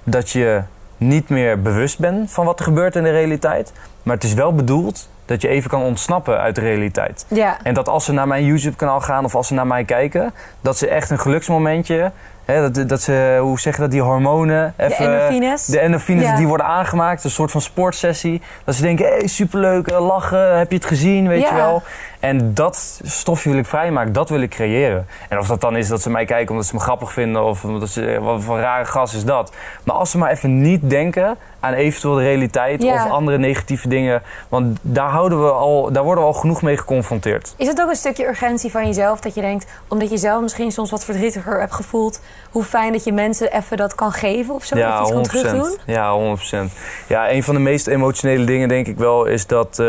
[0.04, 0.62] dat je
[0.98, 3.74] niet meer bewust bent van wat er gebeurt in de realiteit.
[4.04, 7.26] Maar het is wel bedoeld dat je even kan ontsnappen uit de realiteit.
[7.28, 7.58] Ja.
[7.64, 10.78] En dat als ze naar mijn YouTube-kanaal gaan of als ze naar mij kijken, dat
[10.78, 12.12] ze echt een geluksmomentje.
[12.46, 14.74] Hè, dat, dat ze, hoe zeg je dat, die hormonen.
[14.78, 15.66] Even, endorfines.
[15.66, 16.36] De endorfines Ja.
[16.36, 18.42] die worden aangemaakt, een soort van sportsessie.
[18.64, 21.50] Dat ze denken, hé, hey, superleuk, eh, lachen, heb je het gezien, weet Ja.
[21.50, 21.84] je wel.
[22.20, 25.08] En dat stofje wil ik vrijmaken, dat wil ik creëren.
[25.30, 27.64] En of dat dan is dat ze mij kijken omdat ze me grappig vinden of
[27.64, 29.54] omdat ze, wat voor rare gas is dat.
[29.84, 32.94] Maar als ze maar even niet denken aan eventueel de realiteit Ja.
[33.06, 34.22] of andere negatieve dingen.
[34.50, 37.54] Want daar, houden we al, daar worden we al genoeg mee geconfronteerd.
[37.58, 40.72] Is het ook een stukje urgentie van jezelf dat je denkt, omdat je zelf misschien
[40.72, 44.64] soms wat verdrietiger hebt gevoeld, hoe fijn dat je mensen even dat kan geven of
[44.64, 44.76] zo?
[44.76, 45.78] dat je iets kan terugdoen?
[45.86, 46.74] Ja, 100%.
[47.08, 49.86] Ja, een van de meest emotionele dingen denk ik wel is dat, eh,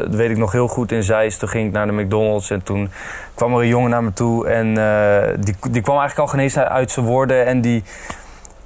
[0.00, 1.38] dat weet ik nog heel goed in Zeist.
[1.38, 2.90] Toen ging ik naar de McDonald's en toen
[3.34, 6.40] kwam er een jongen naar me toe en eh, die, die kwam eigenlijk al geen
[6.40, 7.84] eens uit zijn woorden en die...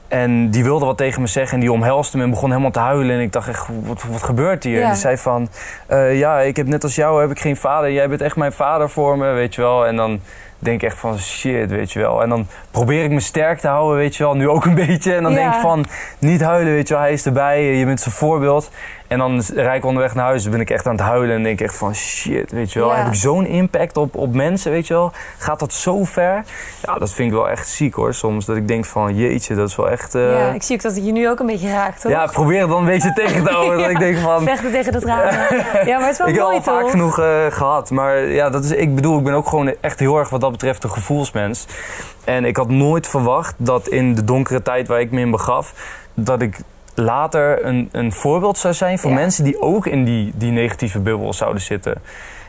[0.08, 2.78] En die wilde wat tegen me zeggen en die omhelste me en begon helemaal te
[2.78, 3.14] huilen.
[3.16, 4.76] En ik dacht echt, wat, wat gebeurt hier?
[4.78, 4.82] Ja.
[4.84, 5.48] En die zei van,
[5.86, 7.92] eh, ja, ik heb net als jou heb ik geen vader.
[7.92, 9.86] Jij bent echt mijn vader voor me, weet je wel.
[9.86, 10.20] En dan
[10.58, 12.22] denk ik echt van, shit, weet je wel.
[12.22, 14.34] En dan probeer ik me sterk te houden, weet je wel.
[14.36, 15.14] Nu ook een beetje.
[15.14, 15.38] En dan Ja.
[15.38, 15.86] denk ik van,
[16.18, 17.02] niet huilen, weet je wel.
[17.02, 18.70] Hij is erbij, je bent zijn voorbeeld.
[19.08, 21.36] En dan rijd ik onderweg naar huis, ben ik echt aan het huilen.
[21.36, 22.88] En denk ik echt van, shit, weet je wel.
[22.88, 22.96] Ja.
[22.96, 25.12] Heb ik zo'n impact op, op mensen, weet je wel.
[25.38, 26.44] Gaat dat zo ver?
[26.82, 28.14] Ja, dat vind ik wel echt ziek hoor.
[28.14, 30.14] Soms dat ik denk van, jeetje, dat is wel echt...
[30.14, 32.12] eh, Ja, ik zie ook dat het je nu ook een beetje raakt, toch?
[32.12, 33.78] ja, ik probeer het dan een beetje tegen te houden.
[33.78, 34.42] Dat ik denk van...
[34.42, 35.32] Vechten tegen de tranen.
[35.86, 36.90] Ja, maar het is wel Ik heb mooi, al vaak toch?
[36.90, 37.90] genoeg eh, gehad.
[37.90, 40.50] Maar ja, dat is, ik bedoel, ik ben ook gewoon echt heel erg wat dat
[40.50, 41.66] betreft een gevoelsmens.
[42.24, 45.72] En ik had nooit verwacht dat in de donkere tijd waar ik me in begaf...
[46.14, 46.58] dat ik
[46.98, 49.16] later een, een voorbeeld zou zijn voor Ja.
[49.16, 52.02] mensen die ook in die, die negatieve bubbel zouden zitten.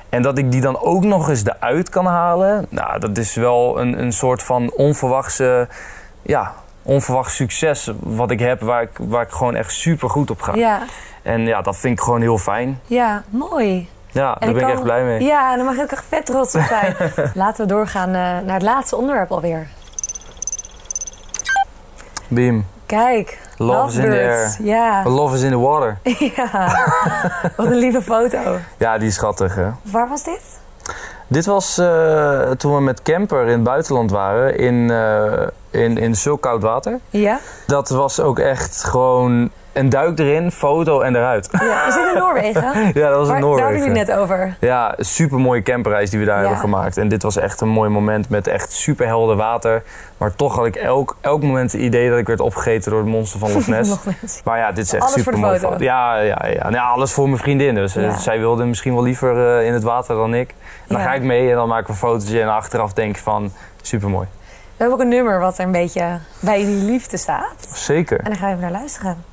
[0.09, 2.65] En dat ik die dan ook nog eens eruit kan halen...
[2.69, 5.67] Nou, dat is wel een, een soort van onverwachte...
[6.21, 8.61] Ja, onverwacht succes wat ik heb...
[8.61, 10.55] waar ik, waar ik gewoon echt super goed op ga.
[10.55, 10.79] Ja,
[11.21, 12.79] En ja, dat vind ik gewoon heel fijn.
[12.85, 13.89] ja, mooi.
[14.11, 15.23] Ja, En daar ben ik echt blij mee.
[15.23, 16.95] Ja, daar mag je ook echt vet trots op zijn.
[17.33, 19.67] Laten we doorgaan eh, naar het laatste onderwerp alweer.
[22.27, 24.55] Beam, Kijk, Love is in the.
[24.63, 25.03] Ja.
[25.05, 25.97] love is in the water.
[26.35, 26.71] ja,
[27.55, 28.57] wat een lieve foto.
[28.77, 29.69] Ja, die is schattig hè.
[29.81, 30.59] Waar was dit?
[31.27, 36.15] Dit was eh, toen we met camper in het buitenland waren, in, eh, in, in
[36.15, 36.99] zulk koud water.
[37.09, 37.39] Ja?
[37.67, 41.49] Dat was ook echt gewoon een duik erin, foto en eruit.
[41.51, 41.87] ja.
[41.87, 42.91] Is dit in Noorwegen?
[43.01, 43.39] ja, dat was in Noorwegen.
[43.41, 44.55] Daar hadden jullie het net over.
[44.59, 46.41] Ja, een super mooie camperreis die we daar Ja.
[46.41, 46.97] hebben gemaakt.
[46.97, 49.83] En dit was echt een mooi moment met echt super helder water.
[50.17, 53.09] Maar toch had ik elk, elk moment het idee dat ik werd opgegeten door het
[53.09, 53.97] monster van Loch Ness.
[54.43, 55.59] Maar ja, dit is echt super mooi.
[55.59, 55.83] foto.
[55.83, 56.69] Ja, ja, ja.
[56.69, 57.75] Nou, alles voor mijn vriendin.
[57.75, 58.17] Dus Ja.
[58.17, 60.49] zij wilde misschien wel liever eh, in het water dan ik.
[60.87, 62.41] En dan ga ik mee en dan maken we een fotootje.
[62.41, 63.51] En achteraf denk ik van,
[63.81, 64.27] super mooi.
[64.77, 67.67] We hebben ook een nummer wat er een beetje bij die liefde staat.
[67.73, 68.17] Zeker.
[68.19, 69.23] En daar gaan we naar luisteren.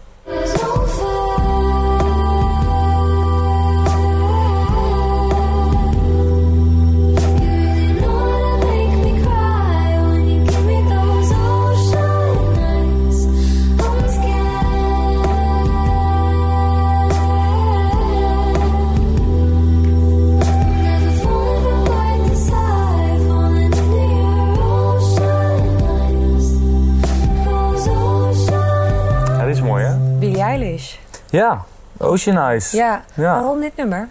[31.30, 31.64] Ja,
[31.98, 32.70] Ocean Eyes.
[32.70, 33.02] Ja.
[33.14, 33.32] Ja.
[33.40, 34.08] Waarom dit nummer?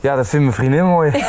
[0.00, 1.10] Ja, dat vindt mijn vriendin mooi.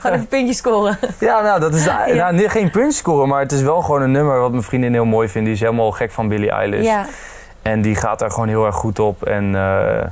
[0.00, 0.98] Gewoon even puntjes scoren.
[1.20, 4.40] ja, nou, dat is nou, niet- geen puntscoren, maar het is wel gewoon een nummer
[4.40, 5.46] wat mijn vriendin heel mooi vindt.
[5.46, 6.84] Die is helemaal gek van Billie Eilish.
[6.84, 7.04] Ja.
[7.62, 9.22] En die gaat daar gewoon heel erg goed op.
[9.22, 10.06] En eh,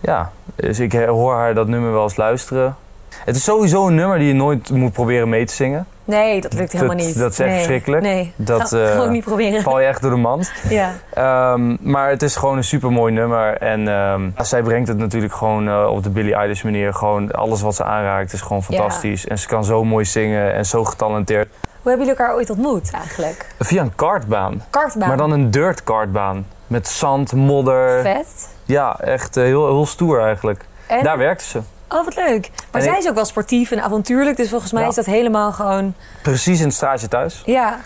[0.00, 2.76] ja, dus ik hoor haar dat nummer wel eens luisteren.
[3.24, 5.86] Het is sowieso een nummer die je nooit moet proberen mee te zingen.
[6.04, 7.18] Nee, dat lukt helemaal Dat- niet.
[7.18, 7.56] dat is echt nee.
[7.58, 8.02] verschrikkelijk.
[8.02, 9.62] Nee, Dat, Ga, ook niet proberen.
[9.62, 10.52] Val je echt door de mand.
[10.68, 10.92] Ja.
[11.14, 13.56] Ehm, maar het is gewoon een super mooi nummer.
[13.58, 16.94] En ehm, zij brengt het natuurlijk gewoon eh, op de Billie Eilish manier.
[16.94, 19.26] Gewoon alles wat ze aanraakt is gewoon fantastisch.
[19.26, 21.48] En ze kan zo mooi zingen en zo getalenteerd.
[21.60, 23.46] Hoe hebben jullie elkaar ooit ontmoet eigenlijk?
[23.58, 24.62] Via een kartbaan.
[24.70, 25.08] Kartbaan.
[25.08, 26.46] Maar dan een dirt kartbaan.
[26.66, 28.00] Met zand, modder.
[28.02, 28.48] Vet.
[28.64, 30.64] Ja, echt eh, heel, heel stoer eigenlijk.
[30.86, 31.02] En?
[31.02, 31.60] Daar werkte ze.
[31.94, 32.50] Oh, wat leuk.
[32.70, 34.36] Maar En zij ik- is ook wel sportief en avontuurlijk.
[34.36, 34.88] Dus volgens mij Ja.
[34.88, 35.94] is dat helemaal gewoon...
[36.22, 37.42] Precies in het straatje thuis.
[37.46, 37.78] Ja,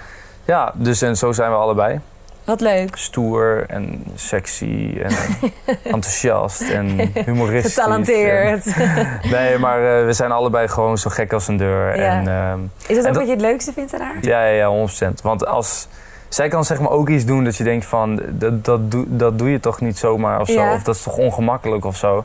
[0.45, 2.01] Ja, dus en zo zijn we allebei.
[2.45, 2.97] wat leuk.
[2.97, 5.11] Stoer en sexy en
[5.95, 7.75] enthousiast en humoristisch.
[7.75, 8.67] Getalenteerd.
[8.67, 11.97] En- nee, maar eh, we zijn allebei gewoon zo gek als een deur.
[11.99, 12.03] Ja.
[12.19, 14.17] En, ehm, Is dat ook dat- wat je het leukste vindt aan haar?
[14.21, 15.21] ja, ja, ja, 100%.
[15.23, 15.89] Want als...
[16.29, 18.21] Zij kan zeg maar ook iets doen dat je denkt van...
[18.29, 20.53] Dat, dat, doe, dat doe je toch niet zomaar of zo.
[20.61, 20.73] Ja.
[20.75, 22.25] Of dat is toch ongemakkelijk of zo.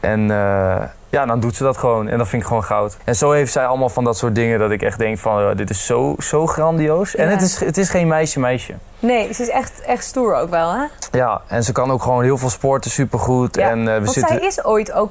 [0.00, 2.08] En eh, ja, dan doet ze dat gewoon.
[2.08, 2.96] En dat vind ik gewoon goud.
[3.04, 5.40] En zo heeft zij allemaal van dat soort dingen dat ik echt denk van...
[5.50, 7.14] eh, dit is zo, zo grandioos.
[7.14, 8.74] En het, is, het is geen meisje-meisje.
[8.98, 10.84] Nee, ze is echt, echt stoer ook wel, hè?
[11.12, 13.56] Ja, en ze kan ook gewoon heel veel sporten, supergoed.
[13.56, 15.10] Ja, En, eh, we Want zitten, zij is ooit ook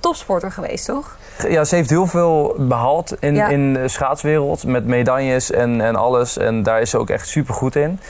[0.00, 1.16] topsporter geweest, toch?
[1.48, 3.48] ja, ze heeft heel veel behaald in, Ja.
[3.48, 4.66] in de schaatswereld.
[4.66, 6.36] Met medailles en, en alles.
[6.38, 8.00] En daar is ze ook echt supergoed in.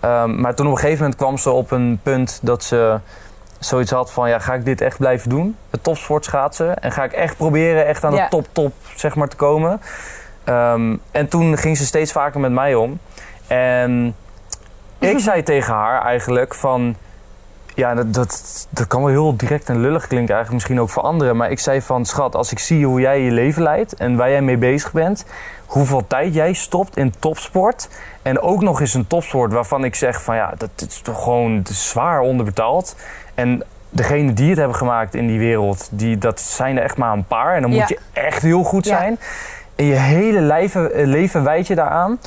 [0.00, 2.98] Ehm, maar toen op een gegeven moment kwam ze op een punt dat ze
[3.60, 4.28] zoiets had van...
[4.28, 5.56] Ja, ga ik dit echt blijven doen?
[5.70, 6.82] Het topsport schaatsen.
[6.82, 8.24] En ga ik echt proberen echt aan Ja.
[8.24, 9.80] de top, top, zeg maar, te komen?
[10.44, 12.98] Ehm, en toen ging ze steeds vaker met mij om.
[13.46, 14.14] En
[14.98, 16.96] ik zei tegen haar eigenlijk van...
[17.74, 21.02] Ja, dat, dat, dat kan wel heel direct en lullig klinken eigenlijk misschien ook voor
[21.02, 21.36] anderen.
[21.36, 24.30] Maar ik zei van, schat, als ik zie hoe jij je leven leidt en waar
[24.30, 25.24] jij mee bezig bent...
[25.66, 27.88] hoeveel tijd jij stopt in topsport...
[28.22, 30.34] en ook nog eens een topsport waarvan ik zeg van...
[30.34, 32.96] ja, dat is toch gewoon zwaar onderbetaald.
[33.40, 35.88] En degenen die het hebben gemaakt in die wereld...
[35.92, 37.54] Die, dat zijn er echt maar een paar.
[37.54, 39.18] En dan moet je echt heel goed zijn.
[39.76, 42.18] En je hele leven, leven wijd je daaraan.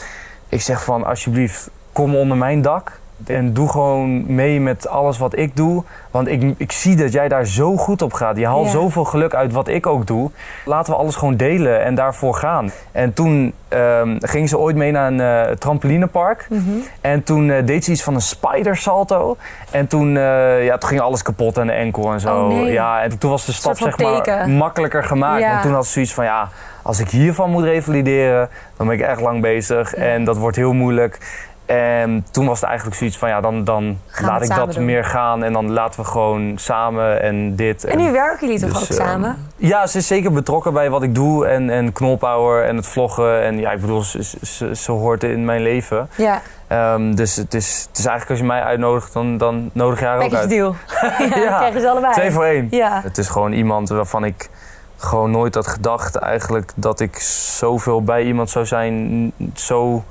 [0.49, 3.01] Ik zeg van, alsjeblieft, kom onder mijn dak...
[3.25, 5.83] En doe gewoon mee met alles wat ik doe.
[6.11, 8.37] Want ik, ik zie dat jij daar zo goed op gaat.
[8.37, 8.71] Je haalt Ja.
[8.71, 10.31] zoveel geluk uit wat ik ook doe.
[10.65, 12.71] Laten we alles gewoon delen en daarvoor gaan.
[12.91, 16.47] En toen ehm, ging ze ooit mee naar een eh, trampolinepark.
[16.49, 16.61] Mhm.
[17.01, 19.37] En toen eh, deed ze iets van een spider salto.
[19.71, 22.35] En toen, eh, ja, toen ging alles kapot aan de enkel en zo.
[22.35, 22.71] Oh, nee.
[22.71, 25.41] Ja, en toen was de stap zeg maar makkelijker gemaakt.
[25.41, 25.49] Ja.
[25.49, 26.49] Want toen had ze zoiets van ja,
[26.81, 29.95] als ik hiervan moet revalideren, dan ben ik echt lang bezig.
[29.95, 30.03] Ja.
[30.03, 31.19] En dat wordt heel moeilijk.
[31.65, 34.85] En toen was het eigenlijk zoiets van ja, dan, dan Gaan laat ik dat doen.
[34.85, 35.43] meer gaan.
[35.43, 37.83] En dan laten we gewoon samen en dit.
[37.83, 39.49] En nu werken jullie toch dus, ook eh, samen?
[39.55, 41.47] Ja, ze is zeker betrokken bij wat ik doe.
[41.47, 43.41] En, en knolpower en het vloggen.
[43.41, 46.09] En ja, ik bedoel, ze, ze, ze hoort in mijn leven.
[46.15, 46.41] Ja,
[46.73, 50.05] Ehm, dus het is, het is eigenlijk als je mij uitnodigt, dan, dan nodig je
[50.05, 50.49] haar ook package uit.
[50.49, 50.75] deal.
[51.29, 52.13] ja, Ja, krijgen ze allebei.
[52.13, 52.67] Twee voor één.
[52.71, 53.01] Ja.
[53.03, 54.49] Het is gewoon iemand waarvan ik
[54.97, 57.17] gewoon nooit had gedacht eigenlijk dat ik
[57.57, 60.03] zoveel bij iemand zou zijn, zo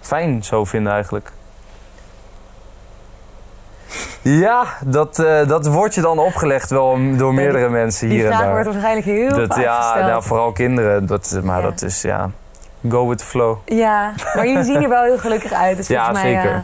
[0.00, 1.32] fijn zou vinden eigenlijk.
[4.22, 8.32] Ja, dat, eh, dat wordt je dan opgelegd wel door meerdere mensen Die hier en
[8.32, 8.52] vraag daar.
[8.52, 10.06] wordt waarschijnlijk heel dat, vaak ja, gesteld.
[10.06, 11.06] nou, vooral kinderen.
[11.06, 11.68] Dat, maar Ja.
[11.68, 12.30] dat is ja,
[12.88, 13.56] go with the flow.
[13.64, 15.76] Ja, maar jullie zien er wel heel gelukkig uit.
[15.76, 16.50] Dus Ja, mij, zeker.
[16.54, 16.58] eh,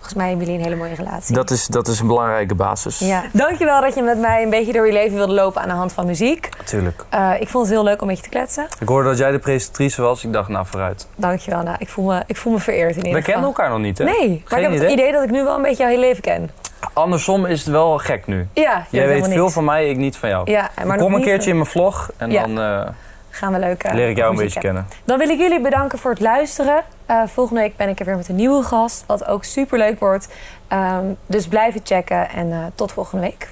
[0.00, 1.34] volgens mij hebben jullie een hele mooie relatie.
[1.34, 2.98] Dat is, dat is een belangrijke basis.
[2.98, 3.22] Ja.
[3.32, 5.92] Dankjewel dat je met mij een beetje door je leven wilde lopen aan de hand
[5.92, 6.48] van muziek.
[6.58, 7.04] Natuurlijk.
[7.08, 8.66] Eh, ik vond het heel leuk om met je te kletsen.
[8.80, 10.24] Ik hoorde dat jij de presentatrice was.
[10.24, 11.08] Ik dacht, nou vooruit.
[11.16, 11.62] Dankjewel.
[11.62, 13.32] Nou, ik, voel me, ik voel me vereerd in ieder We geval.
[13.32, 14.04] kennen elkaar nog niet, hè?
[14.04, 14.92] Nee, maar ik Geen heb het idee.
[14.92, 16.50] idee dat ik nu wel een beetje jouw hele leven ken.
[16.92, 18.48] Andersom is het wel gek nu.
[18.52, 19.52] Ja, je Jij weet veel niks.
[19.52, 20.50] van mij, ik niet van jou.
[20.50, 22.40] Ja, maar nog Kom een niet- keertje in mijn vlog en Ja.
[22.46, 22.88] dan eh,
[23.30, 24.86] Gaan we leuk leer ik jou een beetje kennen.
[25.04, 26.84] Dan wil ik jullie bedanken voor het luisteren.
[27.06, 29.98] Eh, volgende week ben ik er weer met een nieuwe gast, wat ook super leuk
[30.00, 30.28] wordt.
[30.68, 33.48] Ehm, dus blijf het checken en eh, tot volgende week.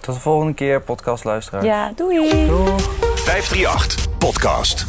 [0.00, 1.64] Tot de volgende keer, podcastluisteraars.
[1.64, 2.50] Ja, doei.
[3.14, 4.86] 538 Podcast.